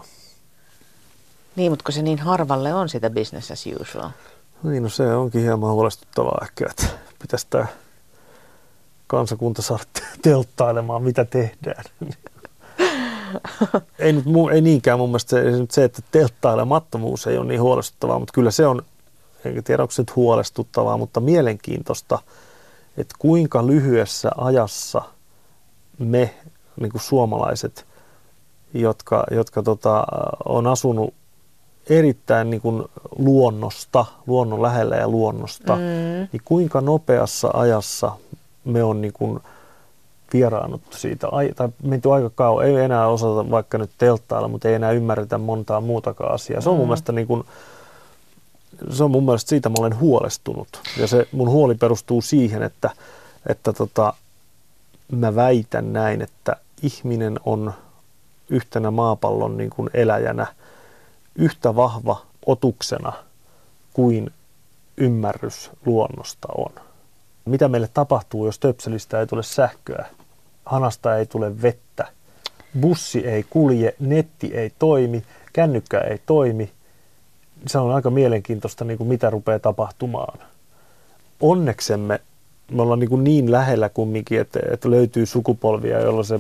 Niin, 1.56 1.72
mutta 1.72 1.84
kun 1.84 1.94
se 1.94 2.02
niin 2.02 2.20
harvalle 2.20 2.74
on 2.74 2.90
sitä 2.90 3.10
business 3.10 3.52
as 3.52 3.64
usual. 3.82 4.10
Niin, 4.64 4.84
no 4.84 4.90
se 4.90 5.16
onkin 5.16 5.42
hieman 5.42 5.72
huolestuttavaa 5.72 6.40
ehkä, 6.42 6.66
että 6.70 6.86
pitäisi 7.20 7.48
tämä 7.50 7.66
kansakunta 9.08 9.62
saada 9.62 9.84
telttailemaan, 10.22 11.04
mitä 11.04 11.26
tehdään. 11.26 11.84
ei, 14.00 14.14
nyt, 14.14 14.26
ei 14.54 14.62
niinkään 14.62 15.00
mun 15.00 15.10
mielestä 15.10 15.30
se, 15.30 15.44
se, 15.70 15.84
että 15.84 16.02
telttailemattomuus 16.12 17.28
ei 17.28 17.38
ole 17.38 17.46
niin 17.46 17.62
huolestuttavaa, 17.62 18.20
mutta 18.20 18.34
kyllä 18.34 18.52
se 18.52 18.68
on, 18.68 18.82
enkä 19.46 19.62
tiedä 19.62 19.84
onko 19.84 19.92
se 19.92 20.02
nyt 20.02 20.16
huolestuttavaa, 20.16 20.98
mutta 20.98 21.20
mielenkiintoista, 21.20 22.20
että 22.98 23.16
kuinka 23.20 23.68
lyhyessä 23.68 24.32
ajassa 24.38 25.02
me 26.00 26.36
niin 26.80 26.92
kuin 26.92 27.02
suomalaiset, 27.02 27.86
jotka, 28.74 29.24
jotka 29.32 29.64
tota, 29.64 30.04
on 30.46 30.68
asunut 30.68 31.14
erittäin 31.90 32.50
niin 32.50 32.62
kuin 32.62 32.84
luonnosta, 33.18 34.06
luonnon 34.28 34.62
lähellä 34.62 34.96
ja 34.96 35.08
luonnosta, 35.08 35.76
Mm. 35.76 35.82
niin 36.32 36.42
kuinka 36.46 36.82
nopeassa 36.82 37.50
ajassa 37.54 38.12
me 38.66 38.84
on 38.84 39.02
niin 39.02 39.14
kuin 39.14 39.40
vieraannuttu 40.34 40.98
siitä, 40.98 41.28
ai, 41.32 41.52
tai 41.56 41.70
menty 41.84 42.12
aika 42.14 42.30
kauan, 42.30 42.66
ei 42.66 42.76
enää 42.76 43.08
osata 43.08 43.52
vaikka 43.52 43.78
nyt 43.78 43.92
telttailla, 43.98 44.48
mutta 44.48 44.68
ei 44.68 44.74
enää 44.76 44.92
ymmärretä 44.92 45.38
montaa 45.38 45.82
muutakaan 45.82 46.34
asiaa. 46.34 46.62
Se 46.62 46.70
on 46.70 46.76
mun 46.76 46.86
Mm. 46.86 46.88
mielestä 46.88 47.12
niin 47.12 47.28
kuin, 47.28 47.44
se 48.90 49.04
on 49.04 49.12
mun 49.12 49.26
mielestä 49.26 49.50
siitä 49.50 49.70
mä 49.70 49.76
olen 49.80 50.00
huolestunut. 50.00 50.68
Ja 50.98 51.08
se 51.08 51.28
mun 51.32 51.50
huoli 51.50 51.76
perustuu 51.76 52.22
siihen, 52.22 52.64
että, 52.64 52.90
että 53.50 53.74
tota, 53.74 54.14
mä 55.12 55.36
väitän 55.36 55.94
näin, 55.94 56.22
että 56.22 56.56
ihminen 56.82 57.40
on 57.46 57.74
yhtenä 58.50 58.92
maapallon 58.92 59.58
niin 59.58 59.70
kuin 59.70 59.90
eläjänä 59.94 60.48
yhtä 61.36 61.76
vahva 61.76 62.22
otuksena 62.46 63.14
kuin 63.94 64.32
ymmärrys 64.98 65.72
luonnosta 65.86 66.48
on. 66.58 66.72
Mitä 67.46 67.68
meille 67.68 67.90
tapahtuu, 67.94 68.46
jos 68.46 68.60
töpselistä 68.60 69.20
ei 69.20 69.28
tule 69.28 69.44
sähköä, 69.44 70.06
hanasta 70.66 71.18
ei 71.18 71.26
tule 71.26 71.62
vettä, 71.62 72.08
bussi 72.80 73.28
ei 73.28 73.46
kulje, 73.50 73.96
netti 74.00 74.56
ei 74.56 74.72
toimi, 74.80 75.24
kännykkä 75.54 76.00
ei 76.00 76.20
toimi. 76.26 76.72
Se 77.68 77.78
on 77.78 77.96
aika 77.96 78.10
mielenkiintoista, 78.10 78.86
niin 78.86 78.98
kuin 78.98 79.08
mitä 79.08 79.30
rupeaa 79.30 79.60
tapahtumaan. 79.60 80.40
Onneksemme 81.40 82.20
me 82.72 82.82
ollaan 82.82 83.00
niin, 83.00 83.24
niin 83.24 83.52
lähellä 83.52 83.90
kumminkin, 83.90 84.40
että, 84.40 84.60
että 84.72 84.92
löytyy 84.92 85.26
sukupolvia, 85.26 86.00
joilla 86.00 86.24
se, 86.24 86.40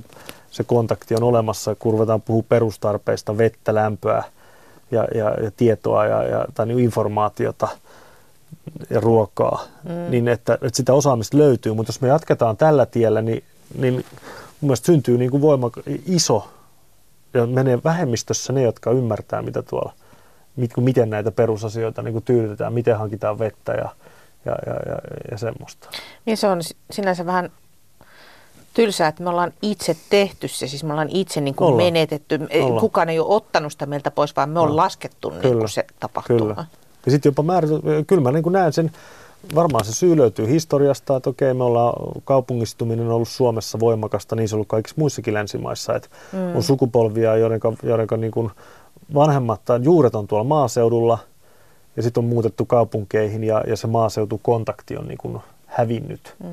se 0.54 0.64
kontakti 0.64 1.16
on 1.16 1.24
olemassa, 1.24 1.76
kun 1.76 1.94
ruvetaan 1.94 2.22
puhua 2.22 2.44
perustarpeista, 2.50 3.38
vettä, 3.38 3.76
lämpöä 3.76 4.24
ja, 4.92 5.08
ja, 5.16 5.34
ja 5.44 5.52
tietoa 5.58 6.06
ja, 6.06 6.24
ja, 6.24 6.46
tai 6.54 6.66
niin 6.66 6.80
informaatiota 6.80 7.68
ja 8.90 9.00
ruokaa, 9.00 9.64
mm. 9.84 10.12
niin 10.12 10.28
että, 10.28 10.54
että 10.54 10.78
sitä 10.78 10.94
osaamista 10.94 11.38
löytyy. 11.38 11.74
Mutta 11.74 11.90
jos 11.90 12.02
me 12.02 12.08
jatketaan 12.08 12.58
tällä 12.58 12.86
tiellä, 12.86 13.22
niin, 13.22 13.44
niin 13.78 13.94
mun 13.94 14.04
mielestä 14.62 14.86
syntyy 14.86 15.18
niin 15.18 15.32
kuin 15.32 15.42
voima 15.42 15.72
iso 16.06 16.48
ja 17.34 17.48
menee 17.48 17.80
vähemmistössä 17.84 18.54
ne, 18.54 18.62
jotka 18.62 18.92
ymmärtää, 18.92 19.42
mitä 19.42 19.62
tuolla, 19.62 19.94
mit, 20.56 20.72
miten 20.78 21.10
näitä 21.10 21.32
perusasioita 21.32 22.02
niin 22.02 22.14
kuin 22.14 22.26
tyydytetään, 22.26 22.74
miten 22.74 22.98
hankitaan 22.98 23.40
vettä 23.40 23.72
ja, 23.72 23.90
ja, 24.46 24.56
ja, 24.66 24.74
ja, 24.74 24.98
ja 25.32 25.38
semmoista. 25.38 25.90
Niin 26.26 26.38
se 26.38 26.48
on 26.48 26.64
si- 26.64 26.78
sinänsä 26.92 27.26
vähän 27.26 27.52
tylsää, 28.74 29.08
että 29.08 29.24
me 29.24 29.30
ollaan 29.30 29.54
itse 29.62 29.96
tehty 30.10 30.48
se, 30.48 30.68
siis 30.68 30.84
me 30.84 30.94
ollaan 30.94 31.10
itse 31.12 31.42
niin 31.42 31.56
kuin 31.56 31.68
Ollaan. 31.68 31.86
menetetty. 31.86 32.40
Ollaan. 32.62 32.82
Kukaan 32.82 33.10
ei 33.10 33.20
ole 33.20 33.36
ottanut 33.36 33.72
sitä 33.72 33.86
meiltä 33.86 34.12
pois, 34.12 34.36
vaan 34.36 34.50
me 34.50 34.60
on 34.60 34.70
No. 34.70 34.76
laskettu 34.76 35.30
niin 35.30 35.42
Kyllä. 35.42 35.58
kuin 35.58 35.70
se 35.70 35.86
tapahtuma. 36.00 36.40
Kyllä. 36.40 36.66
Ja 37.06 37.12
sitten 37.12 37.30
jopa 37.30 37.44
määritelty, 37.44 38.04
kyllä 38.08 38.22
mä 38.22 38.32
niin 38.32 38.44
kuin 38.44 38.54
näen 38.54 38.74
sen, 38.74 38.92
varmaan 39.56 39.86
se 39.86 39.94
syy 39.94 40.18
löytyy 40.18 40.48
historiasta, 40.48 41.16
että 41.16 41.30
okei, 41.30 41.54
me 41.54 41.64
ollaan, 41.64 41.94
kaupungistuminen 42.26 43.06
on 43.08 43.12
ollut 43.14 43.28
Suomessa 43.28 43.80
voimakasta, 43.80 44.36
niin 44.36 44.50
se 44.50 44.56
on 44.56 44.58
ollut 44.58 44.68
kaikissa 44.68 44.96
muissakin 45.00 45.34
länsimaissa, 45.34 45.96
että 45.96 46.10
mm. 46.32 46.56
on 46.56 46.64
sukupolvia, 46.64 47.38
joiden, 47.38 47.60
joiden 47.84 48.22
niin 48.22 48.32
kuin 48.32 48.52
vanhemmat 49.14 49.66
tai 49.66 49.80
juuret 49.84 50.16
on 50.16 50.28
tuolla 50.28 50.44
maaseudulla, 50.44 51.18
ja 51.96 52.04
sitten 52.04 52.24
on 52.24 52.30
muutettu 52.30 52.66
kaupunkeihin, 52.66 53.44
ja, 53.44 53.64
ja 53.68 53.78
se 53.78 53.88
maaseutukontakti 53.88 54.98
on 54.98 55.08
niin 55.08 55.18
kuin 55.18 55.40
hävinnyt. 55.66 56.36
Mm. 56.44 56.50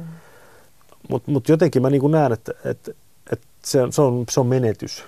Mutta 1.09 1.31
mut 1.31 1.49
jotenkin 1.49 1.83
mä 1.83 1.91
niin 1.91 2.01
kuin 2.01 2.11
näen, 2.11 2.33
että, 2.33 2.53
että, 2.65 2.93
että 3.33 3.47
se, 3.65 3.83
on, 3.83 3.93
se, 3.93 4.03
on, 4.03 4.25
se 4.31 4.41
on 4.41 4.47
menetys. 4.47 5.05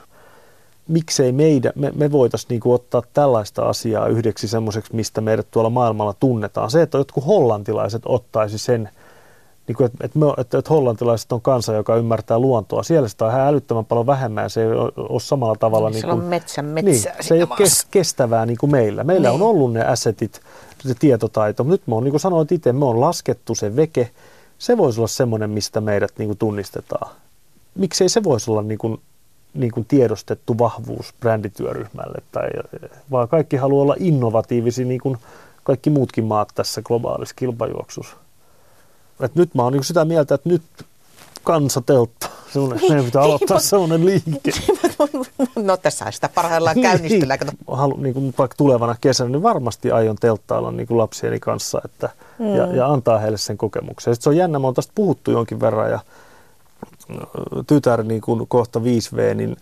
Miksei 0.89 1.33
meidän, 1.33 1.73
me, 1.77 1.93
me 1.95 2.13
voitaisiin 2.13 2.49
niin 2.49 2.61
kuin 2.61 2.75
ottaa 2.75 3.03
tällaista 3.13 3.63
asiaa 3.63 4.07
yhdeksi 4.07 4.49
semmoiseksi, 4.49 4.95
mistä 4.95 5.21
meidät 5.21 5.47
tuolla 5.51 5.71
maailmalla 5.71 6.15
tunnetaan. 6.21 6.71
Se, 6.71 6.83
että 6.83 6.99
jotkut 6.99 7.27
hollantilaiset 7.27 8.03
ottaisi 8.07 8.59
sen, 8.59 8.89
niin 9.69 9.77
kuin, 9.77 9.91
että, 10.01 10.19
me, 10.19 10.27
että, 10.39 10.59
että 10.59 10.71
hollantilaiset 10.75 11.33
on 11.33 11.41
kansa, 11.41 11.73
joka 11.73 11.97
ymmärtää 11.97 12.39
luontoa. 12.39 12.83
Siellä 12.83 13.09
sitä 13.09 13.25
on 13.25 13.31
ihan 13.31 13.47
älyttömän 13.47 13.85
paljon 13.85 14.07
vähemmän 14.07 14.51
se 14.51 14.63
ei 14.63 14.69
ole, 14.69 15.21
samalla 15.21 15.57
tavalla. 15.57 15.89
Niin, 15.89 15.93
niin 15.95 16.01
siellä 16.01 16.15
on 16.15 16.21
kuin, 16.21 16.31
metsän 16.31 16.75
niin, 16.75 16.99
se 17.21 17.35
ei 17.35 17.43
ole 17.43 17.57
kes, 17.57 17.87
kestävää 17.91 18.47
niin 18.47 18.59
kuin 18.59 18.71
meillä. 18.71 19.05
Meillä 19.05 19.29
Niin. 19.29 19.43
on 19.43 19.49
ollut 19.49 19.73
ne 19.73 19.85
assetit, 19.85 20.41
se 20.79 20.95
tietotaito. 20.95 21.63
Nyt 21.63 21.83
me 21.87 21.95
on, 21.95 22.05
niin 22.05 22.13
kuin 22.13 22.21
sanoit 22.21 22.53
itse, 22.53 22.73
me 22.73 22.85
on 22.85 23.01
laskettu 23.01 23.55
se 23.55 23.77
veke. 23.77 24.11
Se 24.63 24.77
voisi 24.77 25.01
olla 25.01 25.09
semmoinen, 25.09 25.51
mistä 25.51 25.81
meidät 25.81 26.13
niin 26.19 26.29
kuin 26.29 26.39
tunnistetaan. 26.39 27.11
Miksei 27.75 28.09
se 28.09 28.25
voisi 28.25 28.51
olla 28.51 28.63
niin 28.63 28.79
kuin, 28.79 29.01
niin 29.55 29.73
kuin 29.73 29.85
tiedostettu 29.85 30.59
vahvuus 30.59 31.15
brändityöryhmälle, 31.21 32.23
tai, 32.33 32.51
vaan 33.11 33.29
kaikki 33.29 33.57
haluaa 33.57 33.83
olla 33.83 33.97
innovatiivisia, 33.99 34.87
niin 34.87 35.01
kuin 35.01 35.19
kaikki 35.65 35.91
muutkin 35.91 36.25
maat 36.25 36.49
tässä 36.55 36.83
globaalissa 36.83 37.35
kilpajuoksussa. 37.35 38.17
Et 39.21 39.35
nyt 39.35 39.55
mä 39.55 39.63
oon 39.63 39.73
niin 39.73 39.85
sitä 39.85 40.05
mieltä, 40.05 40.35
että 40.35 40.49
nyt 40.49 40.63
kansateltta, 41.45 42.29
semmoinen, 42.53 42.79
Niin, 42.79 42.93
meidän 42.93 43.05
pitää 43.05 43.23
niin, 43.23 43.29
aloittaa 43.29 43.57
mut- 43.57 43.63
semmoinen 43.63 44.07
liike. 44.07 44.51
no 45.57 45.77
tässä 45.77 46.11
sitä 46.11 46.29
parhaillaan 46.29 46.81
käynnistellään. 46.81 47.39
Kato. 47.39 47.53
Halu, 47.67 47.97
niin 47.97 48.15
kuin 48.15 48.35
vaikka 48.39 48.57
tulevana 48.57 48.97
kesänä, 49.01 49.31
niin 49.31 49.43
varmasti 49.43 49.91
aion 49.91 50.17
telttailla 50.17 50.73
niin 50.73 50.87
kuin 50.87 50.99
lapsieni 50.99 51.41
kanssa 51.41 51.81
että, 51.85 52.11
mm. 52.39 52.57
ja, 52.57 52.67
ja 52.67 52.93
antaa 52.93 53.19
heille 53.19 53.39
sen 53.39 53.59
kokemuksen. 53.59 54.15
Sitten 54.15 54.25
se 54.25 54.29
on 54.31 54.37
jännä, 54.37 54.59
me 54.59 54.67
on 54.67 54.75
tästä 54.75 54.93
puhuttu 54.95 55.31
jonkin 55.31 55.61
verran 55.61 55.91
ja 55.91 56.01
tytär 57.67 58.03
niin 58.03 58.21
kuin 58.21 58.49
kohta 58.49 58.79
5V, 58.79 59.35
niin 59.35 59.57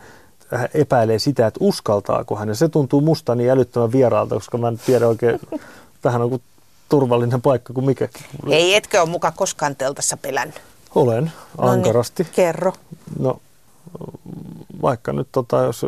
hän 0.51 0.69
epäilee 0.75 1.19
sitä, 1.19 1.47
että 1.47 1.59
uskaltaako 1.63 2.37
hän. 2.37 2.49
Ja 2.49 2.55
se 2.55 2.69
tuntuu 2.69 3.01
musta 3.01 3.35
niin 3.35 3.51
älyttömän 3.51 3.93
vieraalta, 3.93 4.35
koska 4.35 4.59
mä 4.59 4.69
en 4.69 4.81
tiedä 4.87 5.09
oikein, 5.09 5.41
tähän 6.03 6.23
on 6.23 6.31
kuin 6.31 6.43
turvallinen 6.89 7.43
paikka 7.43 7.73
kuin 7.73 7.87
mikäkin. 7.87 8.23
Ei, 8.51 8.75
etkö 8.75 9.01
ole 9.01 9.09
muka 9.09 9.33
koskaan 9.37 9.77
teltassa 9.77 10.17
pelännyt? 10.17 10.61
Olen, 10.95 11.33
ankarasti. 11.59 12.23
No 12.23 12.27
niin, 12.27 12.35
kerro. 12.35 12.73
No, 13.19 13.41
vaikka 14.83 15.13
nyt 15.13 15.29
tota, 15.33 15.63
jos 15.63 15.87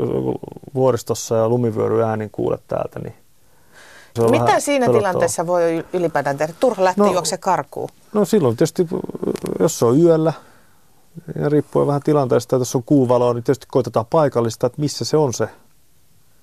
vuoristossa 0.75 1.37
ja 1.37 1.49
lumivyöry 1.49 2.03
äänin 2.03 2.31
kuulet 2.31 2.63
täältä, 2.69 2.99
niin 2.99 3.15
Mitä 4.31 4.61
siinä 4.61 4.87
pelottava. 4.87 4.99
tilanteessa 4.99 5.47
voi 5.47 5.85
ylipäätään 5.93 6.39
tehdä? 6.39 6.55
Turha 6.61 6.85
lähteä 6.85 7.05
no, 7.05 7.13
juokse 7.13 7.37
karkuun. 7.37 7.89
No 8.13 8.25
silloin 8.25 8.57
tietysti, 8.57 8.87
jos 9.61 9.79
se 9.79 9.85
on 9.85 10.01
yöllä, 10.01 10.33
ja 11.41 11.49
riippuen 11.49 11.87
vähän 11.87 12.03
tilanteesta, 12.03 12.57
että 12.57 12.61
jos 12.61 12.77
on 12.77 12.83
kuuvaloa, 12.83 13.35
niin 13.35 13.45
tietysti 13.45 13.67
koitetaan 13.71 14.07
paikallista, 14.11 14.67
että 14.67 14.81
missä 14.81 15.05
se 15.05 15.17
on 15.17 15.35
se, 15.35 15.49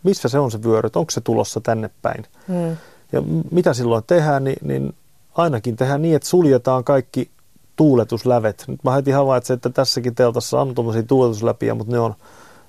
missä 0.04 0.30
se 0.30 0.40
on 0.40 0.52
se 0.52 0.64
vyöry, 0.64 0.90
onko 0.96 1.12
se 1.12 1.22
tulossa 1.22 1.62
tänne 1.62 1.90
päin. 2.02 2.26
Hmm. 2.48 2.78
Ja 3.12 3.22
mitä 3.52 3.74
silloin 3.74 4.04
tehdään, 4.08 4.44
niin, 4.44 4.58
niin 4.62 4.96
ainakin 5.36 5.76
tehdään 5.76 6.02
niin, 6.02 6.16
että 6.16 6.30
suljetaan 6.30 6.84
kaikki 6.84 7.32
tuuletuslävet. 7.80 8.64
Nyt 8.68 8.84
mä 8.84 8.92
heti 8.92 9.12
havaitsin, 9.12 9.54
että 9.54 9.70
tässäkin 9.70 10.16
teltassa 10.16 10.62
on 10.62 10.76
tuommoisia 10.76 11.04
tuuletusläpiä, 11.04 11.74
mutta 11.74 11.94
ne 11.94 12.00
on, 12.00 12.16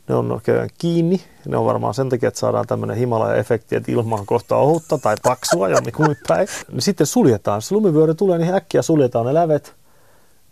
ne 0.09 0.15
on 0.15 0.41
kiinni. 0.79 1.21
Ne 1.49 1.57
on 1.57 1.65
varmaan 1.65 1.95
sen 1.95 2.09
takia, 2.09 2.29
että 2.29 2.41
saadaan 2.41 2.67
tämmöinen 2.67 2.97
Himalaja-efekti, 2.97 3.77
että 3.77 3.93
ilma 3.93 4.17
on 4.17 4.27
kohta 4.27 4.57
ohutta 4.57 4.99
tai 4.99 5.17
paksua 5.23 5.69
jommikummin 5.75 6.17
päin. 6.29 6.49
Niin 6.73 6.83
sitten 6.83 7.07
suljetaan. 7.07 7.63
Se 7.63 7.75
lumivyöry 7.75 8.15
tulee, 8.15 8.39
niin 8.39 8.55
äkkiä 8.55 8.83
suljetaan 8.83 9.27
ne 9.27 9.35
lävet 9.35 9.75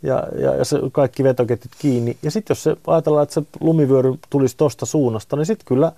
ja, 0.02 0.22
ja, 0.38 0.54
ja 0.54 0.64
se 0.64 0.78
kaikki 0.92 1.24
vetoketjut 1.24 1.72
kiinni. 1.78 2.16
Ja 2.22 2.30
sitten 2.30 2.54
jos 2.54 2.62
se 2.62 2.76
ajatellaan, 2.86 3.22
että 3.22 3.34
se 3.34 3.42
lumivyöry 3.60 4.14
tulisi 4.30 4.56
tuosta 4.56 4.86
suunnasta, 4.86 5.36
niin 5.36 5.46
sitten 5.46 5.66
kyllä 5.66 5.92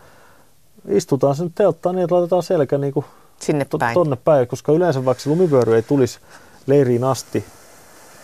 istutaan 0.88 1.36
sen 1.36 1.52
telttaan 1.54 1.94
niin, 1.94 2.04
että 2.04 2.14
laitetaan 2.14 2.42
selkä 2.42 2.78
niin 2.78 2.92
kuin 2.92 3.06
Sinne 3.40 3.66
päin. 3.78 3.94
tonne 3.94 4.16
päin, 4.16 4.48
koska 4.48 4.72
yleensä 4.72 5.04
vaikka 5.04 5.22
se 5.22 5.30
lumivyöry 5.30 5.74
ei 5.74 5.82
tulisi 5.82 6.18
leiriin 6.66 7.04
asti, 7.04 7.44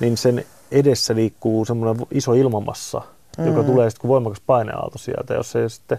niin 0.01 0.17
sen 0.17 0.45
edessä 0.71 1.15
liikkuu 1.15 1.65
semmoinen 1.65 2.07
iso 2.11 2.33
ilmamassa, 2.33 3.03
mm. 3.39 3.47
joka 3.47 3.63
tulee 3.63 3.91
sitten 3.91 4.01
kuin 4.01 4.09
voimakas 4.09 4.41
paineaalto 4.47 4.99
sieltä. 4.99 5.35
Jos 5.35 5.57
ei 5.57 5.71
sitten, 5.71 5.99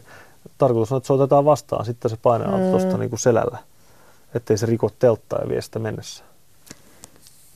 tarkoitus 0.58 0.92
on, 0.92 0.98
että 0.98 1.08
se 1.08 1.13
otetaan 1.13 1.46
vastaan 1.46 1.86
sitten 1.86 2.12
se 2.12 2.18
paineaalto 2.22 2.66
mm. 2.66 2.70
tuosta 2.70 2.98
niin 2.98 3.10
kuin 3.10 3.20
selällä, 3.20 3.58
ettei 4.36 4.58
se 4.58 4.66
riko 4.66 4.89
telttaa 5.00 5.42
ja 5.42 5.50
vie 5.50 5.62
sitä 5.62 5.80
mennessä. 5.80 6.24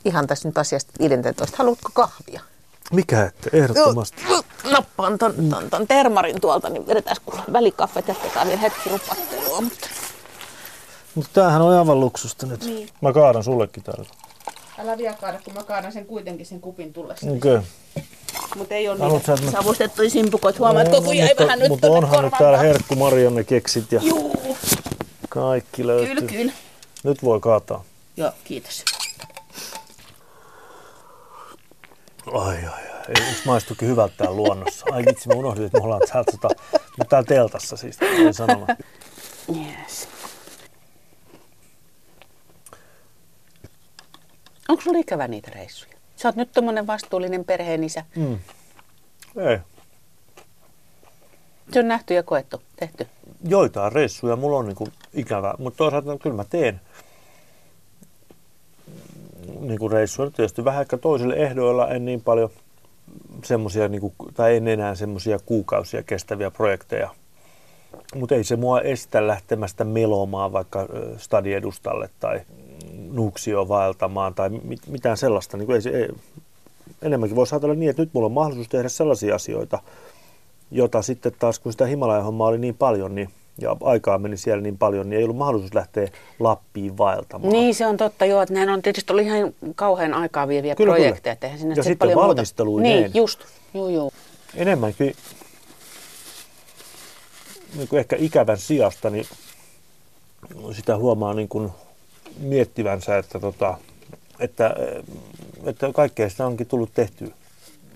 Ihan 0.06 0.28
tässä 0.28 0.48
nyt 0.48 0.58
asiasta 0.58 0.92
15. 1.00 1.58
Haluatko 1.58 1.90
kahvia? 1.94 2.42
Mikä 2.92 3.26
ette, 3.26 3.50
ehdottomasti. 3.54 4.22
Nappaan 4.72 5.18
ton, 5.18 5.34
ton, 5.50 5.70
ton 5.70 5.88
termarin 5.88 6.42
tuolta, 6.42 6.70
niin 6.70 6.88
vedetään 6.88 7.18
kuule 7.26 7.42
välikaffet, 7.54 8.08
jatketaan 8.08 8.48
vielä 8.48 8.60
hetki 8.62 8.90
rupattelua. 8.90 9.62
Mutta... 9.62 9.88
mutta 11.16 11.32
tämähän 11.34 11.62
on 11.62 11.78
aivan 11.78 12.00
luksusta 12.00 12.46
nyt. 12.46 12.66
Niin. 12.66 12.90
Mä 13.02 13.14
kaadan 13.14 13.44
sullekin 13.44 13.84
täällä. 13.84 14.06
Älä 14.80 14.98
vielä 14.98 15.16
kaada, 15.22 15.40
kun 15.44 15.54
mä 15.54 15.64
kaadan 15.64 15.92
sen 15.92 16.06
kuitenkin 16.06 16.46
sen 16.46 16.62
kupin 16.62 16.94
tullessa. 16.94 17.32
Okei. 17.32 17.56
Okay. 17.56 17.62
Mutta 18.56 18.76
ei 18.76 18.90
ole 18.90 19.08
niitä 19.10 19.38
sä, 19.38 19.52
savustettuja 19.52 20.10
simpukot. 20.10 20.60
Huomaat, 20.60 20.92
no, 20.92 21.02
kun 21.02 21.18
jäi 21.18 21.28
mutta, 21.28 21.44
vähän 21.44 21.60
nyt 21.60 21.70
Mutta 21.70 21.92
onhan 21.92 22.24
nyt 22.24 22.34
täällä 22.38 22.58
herkku 22.58 22.96
Marianne 22.96 23.44
keksit 23.44 23.92
ja 23.92 24.02
Juu. 24.04 24.58
kaikki 25.30 25.88
löytyy. 25.88 26.16
Kyllä, 26.16 26.32
kyllä. 26.32 26.52
Nyt 27.04 27.24
voi 27.24 27.40
kaataa. 27.40 27.84
Joo, 28.18 28.32
kiitos. 28.44 28.86
Ai, 32.34 32.56
ai, 32.56 32.66
ai. 32.66 32.92
Ei, 33.08 33.36
maistukin 33.46 33.88
hyvältä 33.88 34.14
täällä 34.18 34.36
luonnossa. 34.36 34.86
Ai 34.92 35.04
vitsi, 35.06 35.30
mä 35.30 35.36
unohdin, 35.36 35.66
että 35.66 35.78
me 35.78 35.84
ollaan 35.84 36.02
täällä, 36.12 36.32
tota, 36.32 36.50
täällä 37.10 37.28
teltassa 37.28 37.78
siis, 37.78 37.98
ei 38.02 38.34
sanomaan. 38.34 38.78
Onko 44.82 44.90
sulla 44.90 45.00
ikävä 45.00 45.28
niitä 45.28 45.52
reissuja? 45.56 45.94
Sä 46.16 46.28
oot 46.28 46.36
nyt 46.36 46.52
tommonen 46.52 46.88
vastuullinen 46.88 47.46
perheenisä. 47.46 48.06
Mm. 48.16 48.40
Ei. 49.38 49.58
Se 51.72 51.80
on 51.80 51.88
nähty 51.88 52.14
ja 52.14 52.24
koettu, 52.24 52.62
tehty. 52.76 53.08
Joitain 53.44 53.92
reissuja 53.92 54.36
mulla 54.36 54.58
on 54.58 54.66
niinku 54.68 54.88
ikävä, 55.14 55.54
mutta 55.58 55.78
toisaalta 55.78 56.18
kyllä 56.18 56.36
mä 56.36 56.44
teen 56.44 56.82
niinku 59.60 59.90
reissuja 59.90 60.32
tietysti 60.32 60.66
vähän 60.66 60.82
ehkä 60.82 60.98
toisille 60.98 61.36
ehdoilla, 61.36 61.88
en 61.88 62.06
niin 62.06 62.22
paljon 62.22 62.50
semmosia, 63.44 63.88
niinku, 63.88 64.14
tai 64.34 64.56
en 64.56 64.68
enää 64.68 64.96
semmoisia 64.96 65.40
kuukausia 65.40 66.04
kestäviä 66.04 66.52
projekteja. 66.52 67.10
Mutta 68.16 68.36
ei 68.36 68.44
se 68.44 68.56
mua 68.56 68.82
estä 68.82 69.28
lähtemästä 69.28 69.84
melomaan 69.84 70.54
vaikka 70.54 70.88
stadiedustalle 71.18 72.10
tai 72.20 72.42
nuuksio 73.12 73.68
vaeltamaan 73.68 74.34
tai 74.34 74.50
mit, 74.50 74.88
mitään 74.88 75.18
sellaista. 75.18 75.58
Niin 75.58 75.72
ei, 75.72 75.96
ei, 75.96 76.10
enemmänkin 77.02 77.36
voisi 77.36 77.56
ajatella 77.56 77.76
niin, 77.76 77.90
että 77.90 78.02
nyt 78.02 78.10
mulla 78.14 78.26
on 78.26 78.32
mahdollisuus 78.32 78.70
tehdä 78.70 78.90
sellaisia 78.90 79.36
asioita, 79.36 79.80
jota 80.72 81.02
sitten 81.02 81.32
taas 81.40 81.60
kun 81.60 81.72
sitä 81.72 81.86
Himalajan 81.86 82.42
oli 82.42 82.58
niin 82.58 82.76
paljon, 82.76 83.16
niin 83.16 83.30
ja 83.58 83.76
aikaa 83.84 84.18
meni 84.18 84.38
siellä 84.38 84.62
niin 84.62 84.78
paljon, 84.78 85.10
niin 85.10 85.18
ei 85.18 85.24
ollut 85.24 85.38
mahdollisuus 85.38 85.74
lähteä 85.74 86.08
Lappiin 86.40 86.98
vaeltamaan. 86.98 87.54
Niin, 87.54 87.76
se 87.76 87.86
on 87.86 87.98
totta, 87.98 88.26
joo, 88.26 88.42
että 88.42 88.54
nämä 88.54 88.74
on 88.74 88.82
tietysti 88.82 89.14
ollut 89.14 89.26
ihan 89.26 89.54
kauhean 89.76 90.14
aikaa 90.14 90.48
vieviä 90.48 90.76
kyllä, 90.76 90.94
projekteja. 90.94 91.36
Kyllä. 91.36 91.58
Sinne 91.58 91.76
ja 91.78 91.84
sitten 91.84 91.98
paljon 91.98 92.28
valmistelu. 92.28 92.78
Niin, 92.78 93.12
just, 93.14 93.40
joo, 93.74 93.90
joo. 93.90 94.12
Enemmänkin 94.56 95.16
niin 97.76 97.88
kuin 97.88 98.00
ehkä 98.00 98.16
ikävän 98.20 98.58
sijasta, 98.58 99.10
niin 99.10 99.26
sitä 100.72 100.98
huomaa 100.98 101.34
niin 101.34 101.48
kuin 101.48 101.72
miettivänsä, 102.40 103.18
että, 103.18 103.40
tota, 103.40 103.78
että, 104.40 104.76
että 105.66 105.92
kaikkea 105.94 106.30
sitä 106.30 106.46
onkin 106.46 106.68
tullut 106.68 106.94
tehtyä. 106.94 107.28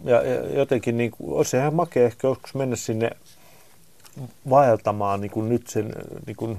Ja, 0.04 0.22
ja 0.22 0.58
jotenkin 0.58 0.98
niin 0.98 1.12
kuin, 1.12 1.38
olisi 1.38 1.58
ihan 1.58 1.74
makea 1.74 2.06
ehkä 2.06 2.28
joskus 2.28 2.56
mennä 2.56 2.76
sinne 2.76 3.12
vaeltamaan 4.50 5.22
niin 5.22 5.32
kuin 5.32 5.50
nyt 5.50 5.68
sen, 5.68 5.94
niin 6.26 6.36
kuin, 6.36 6.58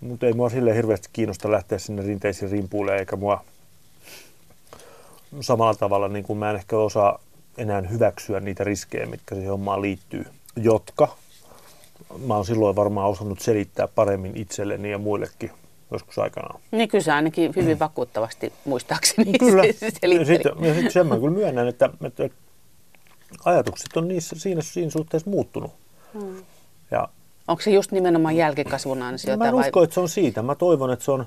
mutta 0.00 0.26
ei 0.26 0.32
mua 0.32 0.50
silleen 0.50 0.76
hirveästi 0.76 1.08
kiinnosta 1.12 1.50
lähteä 1.50 1.78
sinne 1.78 2.02
rinteisiin 2.02 2.50
rimpuille, 2.50 2.96
eikä 2.96 3.16
mua 3.16 3.44
samalla 5.40 5.74
tavalla 5.74 6.08
niin 6.08 6.24
kuin 6.24 6.38
mä 6.38 6.50
en 6.50 6.56
ehkä 6.56 6.76
osaa 6.76 7.18
enää 7.58 7.80
hyväksyä 7.80 8.40
niitä 8.40 8.64
riskejä, 8.64 9.06
mitkä 9.06 9.34
siihen 9.34 9.50
hommaan 9.50 9.82
liittyy, 9.82 10.24
jotka 10.56 11.16
mä 12.26 12.34
oon 12.34 12.46
silloin 12.46 12.76
varmaan 12.76 13.10
osannut 13.10 13.40
selittää 13.40 13.88
paremmin 13.88 14.36
itselleni 14.36 14.90
ja 14.90 14.98
muillekin 14.98 15.50
joskus 15.90 16.18
aikanaan. 16.18 16.60
Niin 16.70 16.88
kyllä 16.88 17.04
se 17.04 17.12
ainakin 17.12 17.52
hyvin 17.56 17.78
vakuuttavasti 17.78 18.52
muistaakseni 18.64 19.38
kyllä. 19.38 19.62
Ja 19.66 19.72
sitten, 20.24 20.52
ja 20.60 20.74
sitten 20.74 20.92
sen 20.92 21.06
mä 21.06 21.16
kyllä 21.16 21.30
myönnän, 21.30 21.68
että, 21.68 21.90
että, 22.04 22.28
ajatukset 23.44 23.96
on 23.96 24.08
niissä, 24.08 24.36
siinä, 24.38 24.62
siinä 24.62 24.90
suhteessa 24.90 25.30
muuttunut. 25.30 25.70
Hmm. 26.12 26.44
Ja, 26.90 27.08
Onko 27.48 27.62
se 27.62 27.70
just 27.70 27.92
nimenomaan 27.92 28.36
jälkikasvun 28.36 29.02
ansiota? 29.02 29.38
Mä 29.38 29.48
en 29.48 29.54
vai? 29.54 29.66
usko, 29.66 29.82
että 29.82 29.94
se 29.94 30.00
on 30.00 30.08
siitä. 30.08 30.42
Mä 30.42 30.54
toivon, 30.54 30.92
että 30.92 31.04
se 31.04 31.10
on, 31.10 31.26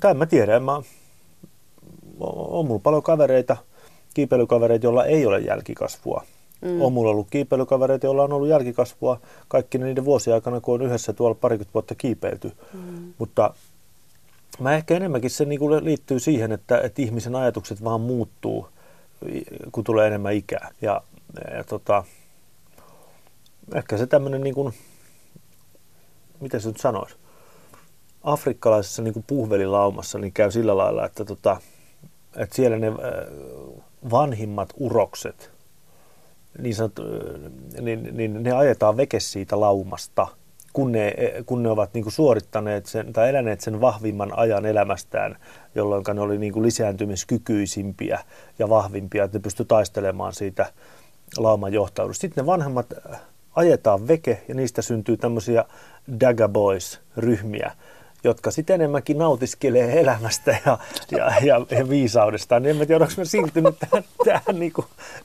tai 0.00 0.10
en 0.10 0.16
mä 0.16 0.26
tiedä, 0.26 0.60
mä, 0.60 0.82
on 2.20 2.66
mulla 2.66 2.80
paljon 2.82 3.02
kavereita, 3.02 3.56
kiipeilykavereita, 4.14 4.86
joilla 4.86 5.04
ei 5.04 5.26
ole 5.26 5.40
jälkikasvua. 5.40 6.24
Mm. 6.62 6.82
On 6.82 6.92
mulla 6.92 7.10
ollut 7.10 7.30
kiipeilykavereita, 7.30 8.06
joilla 8.06 8.24
on 8.24 8.32
ollut 8.32 8.48
jälkikasvua 8.48 9.20
kaikki 9.48 9.78
niiden 9.78 10.04
vuosien 10.04 10.34
aikana, 10.34 10.60
kun 10.60 10.74
on 10.74 10.82
yhdessä 10.82 11.12
tuolla 11.12 11.34
parikymmentä 11.34 11.74
vuotta 11.74 11.94
kiipeilty. 11.94 12.52
Mm. 12.72 13.12
Mutta 13.18 13.54
mä 14.60 14.74
ehkä 14.74 14.96
enemmänkin 14.96 15.30
se 15.30 15.44
niin 15.44 15.84
liittyy 15.84 16.20
siihen, 16.20 16.52
että, 16.52 16.80
että 16.80 17.02
ihmisen 17.02 17.36
ajatukset 17.36 17.84
vaan 17.84 18.00
muuttuu, 18.00 18.68
kun 19.72 19.84
tulee 19.84 20.06
enemmän 20.06 20.34
ikää. 20.34 20.70
Ja, 20.82 21.02
ja 21.56 21.64
tota, 21.64 22.04
ehkä 23.74 23.98
se 23.98 24.06
tämmöinen, 24.06 24.40
niin 24.40 24.54
kuin, 24.54 24.74
miten 26.40 26.60
se 26.60 26.68
nyt 26.68 26.80
sanoisi, 26.80 27.16
afrikkalaisessa 28.22 29.02
niin 29.02 29.14
kuin 29.14 29.24
puhvelilaumassa 29.26 30.18
niin 30.18 30.32
käy 30.32 30.50
sillä 30.50 30.76
lailla, 30.76 31.06
että, 31.06 31.24
tota, 31.24 31.56
että 32.36 32.56
siellä 32.56 32.78
ne 32.78 32.92
vanhimmat 34.10 34.72
urokset– 34.78 35.50
niin, 36.58 36.74
sanot, 36.74 36.92
niin, 37.80 38.08
niin 38.12 38.42
ne 38.42 38.52
ajetaan 38.52 38.96
veke 38.96 39.20
siitä 39.20 39.60
laumasta, 39.60 40.28
kun 40.72 40.92
ne, 40.92 41.14
kun 41.46 41.62
ne 41.62 41.70
ovat 41.70 41.94
niin 41.94 42.02
kuin 42.02 42.12
suorittaneet 42.12 42.86
sen, 42.86 43.12
tai 43.12 43.28
eläneet 43.28 43.60
sen 43.60 43.80
vahvimman 43.80 44.38
ajan 44.38 44.66
elämästään, 44.66 45.36
jolloin 45.74 46.04
ne 46.14 46.20
oli 46.20 46.38
niin 46.38 46.52
kuin 46.52 46.62
lisääntymiskykyisimpiä 46.62 48.20
ja 48.58 48.68
vahvimpia, 48.68 49.24
että 49.24 49.38
ne 49.38 49.42
pysty 49.42 49.64
taistelemaan 49.64 50.32
siitä 50.32 50.72
lauman 51.36 51.72
johtaudusta. 51.72 52.20
Sitten 52.20 52.42
ne 52.42 52.46
vanhemmat 52.46 52.86
ajetaan 53.56 54.08
veke 54.08 54.42
ja 54.48 54.54
niistä 54.54 54.82
syntyy 54.82 55.16
tämmöisiä 55.16 55.64
Daga 56.20 56.48
Boys-ryhmiä, 56.48 57.72
jotka 58.24 58.50
sitten 58.50 58.74
enemmänkin 58.74 59.18
nautiskelee 59.18 60.00
elämästä 60.00 60.56
ja, 60.66 60.78
ja, 61.10 61.32
ja, 61.42 61.66
ja 61.70 61.88
viisaudesta. 61.88 62.60
Niin 62.60 62.80
en 62.80 62.86
tiedä, 62.86 63.04
onko 63.04 63.14
mä 63.16 63.24
siirtynyt 63.24 63.74
tähän, 63.78 64.04
tähän 64.24 64.58
niin 64.58 64.72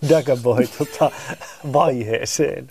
Dagaboy 0.10 0.68
tota, 0.78 1.12
vaiheeseen. 1.74 2.70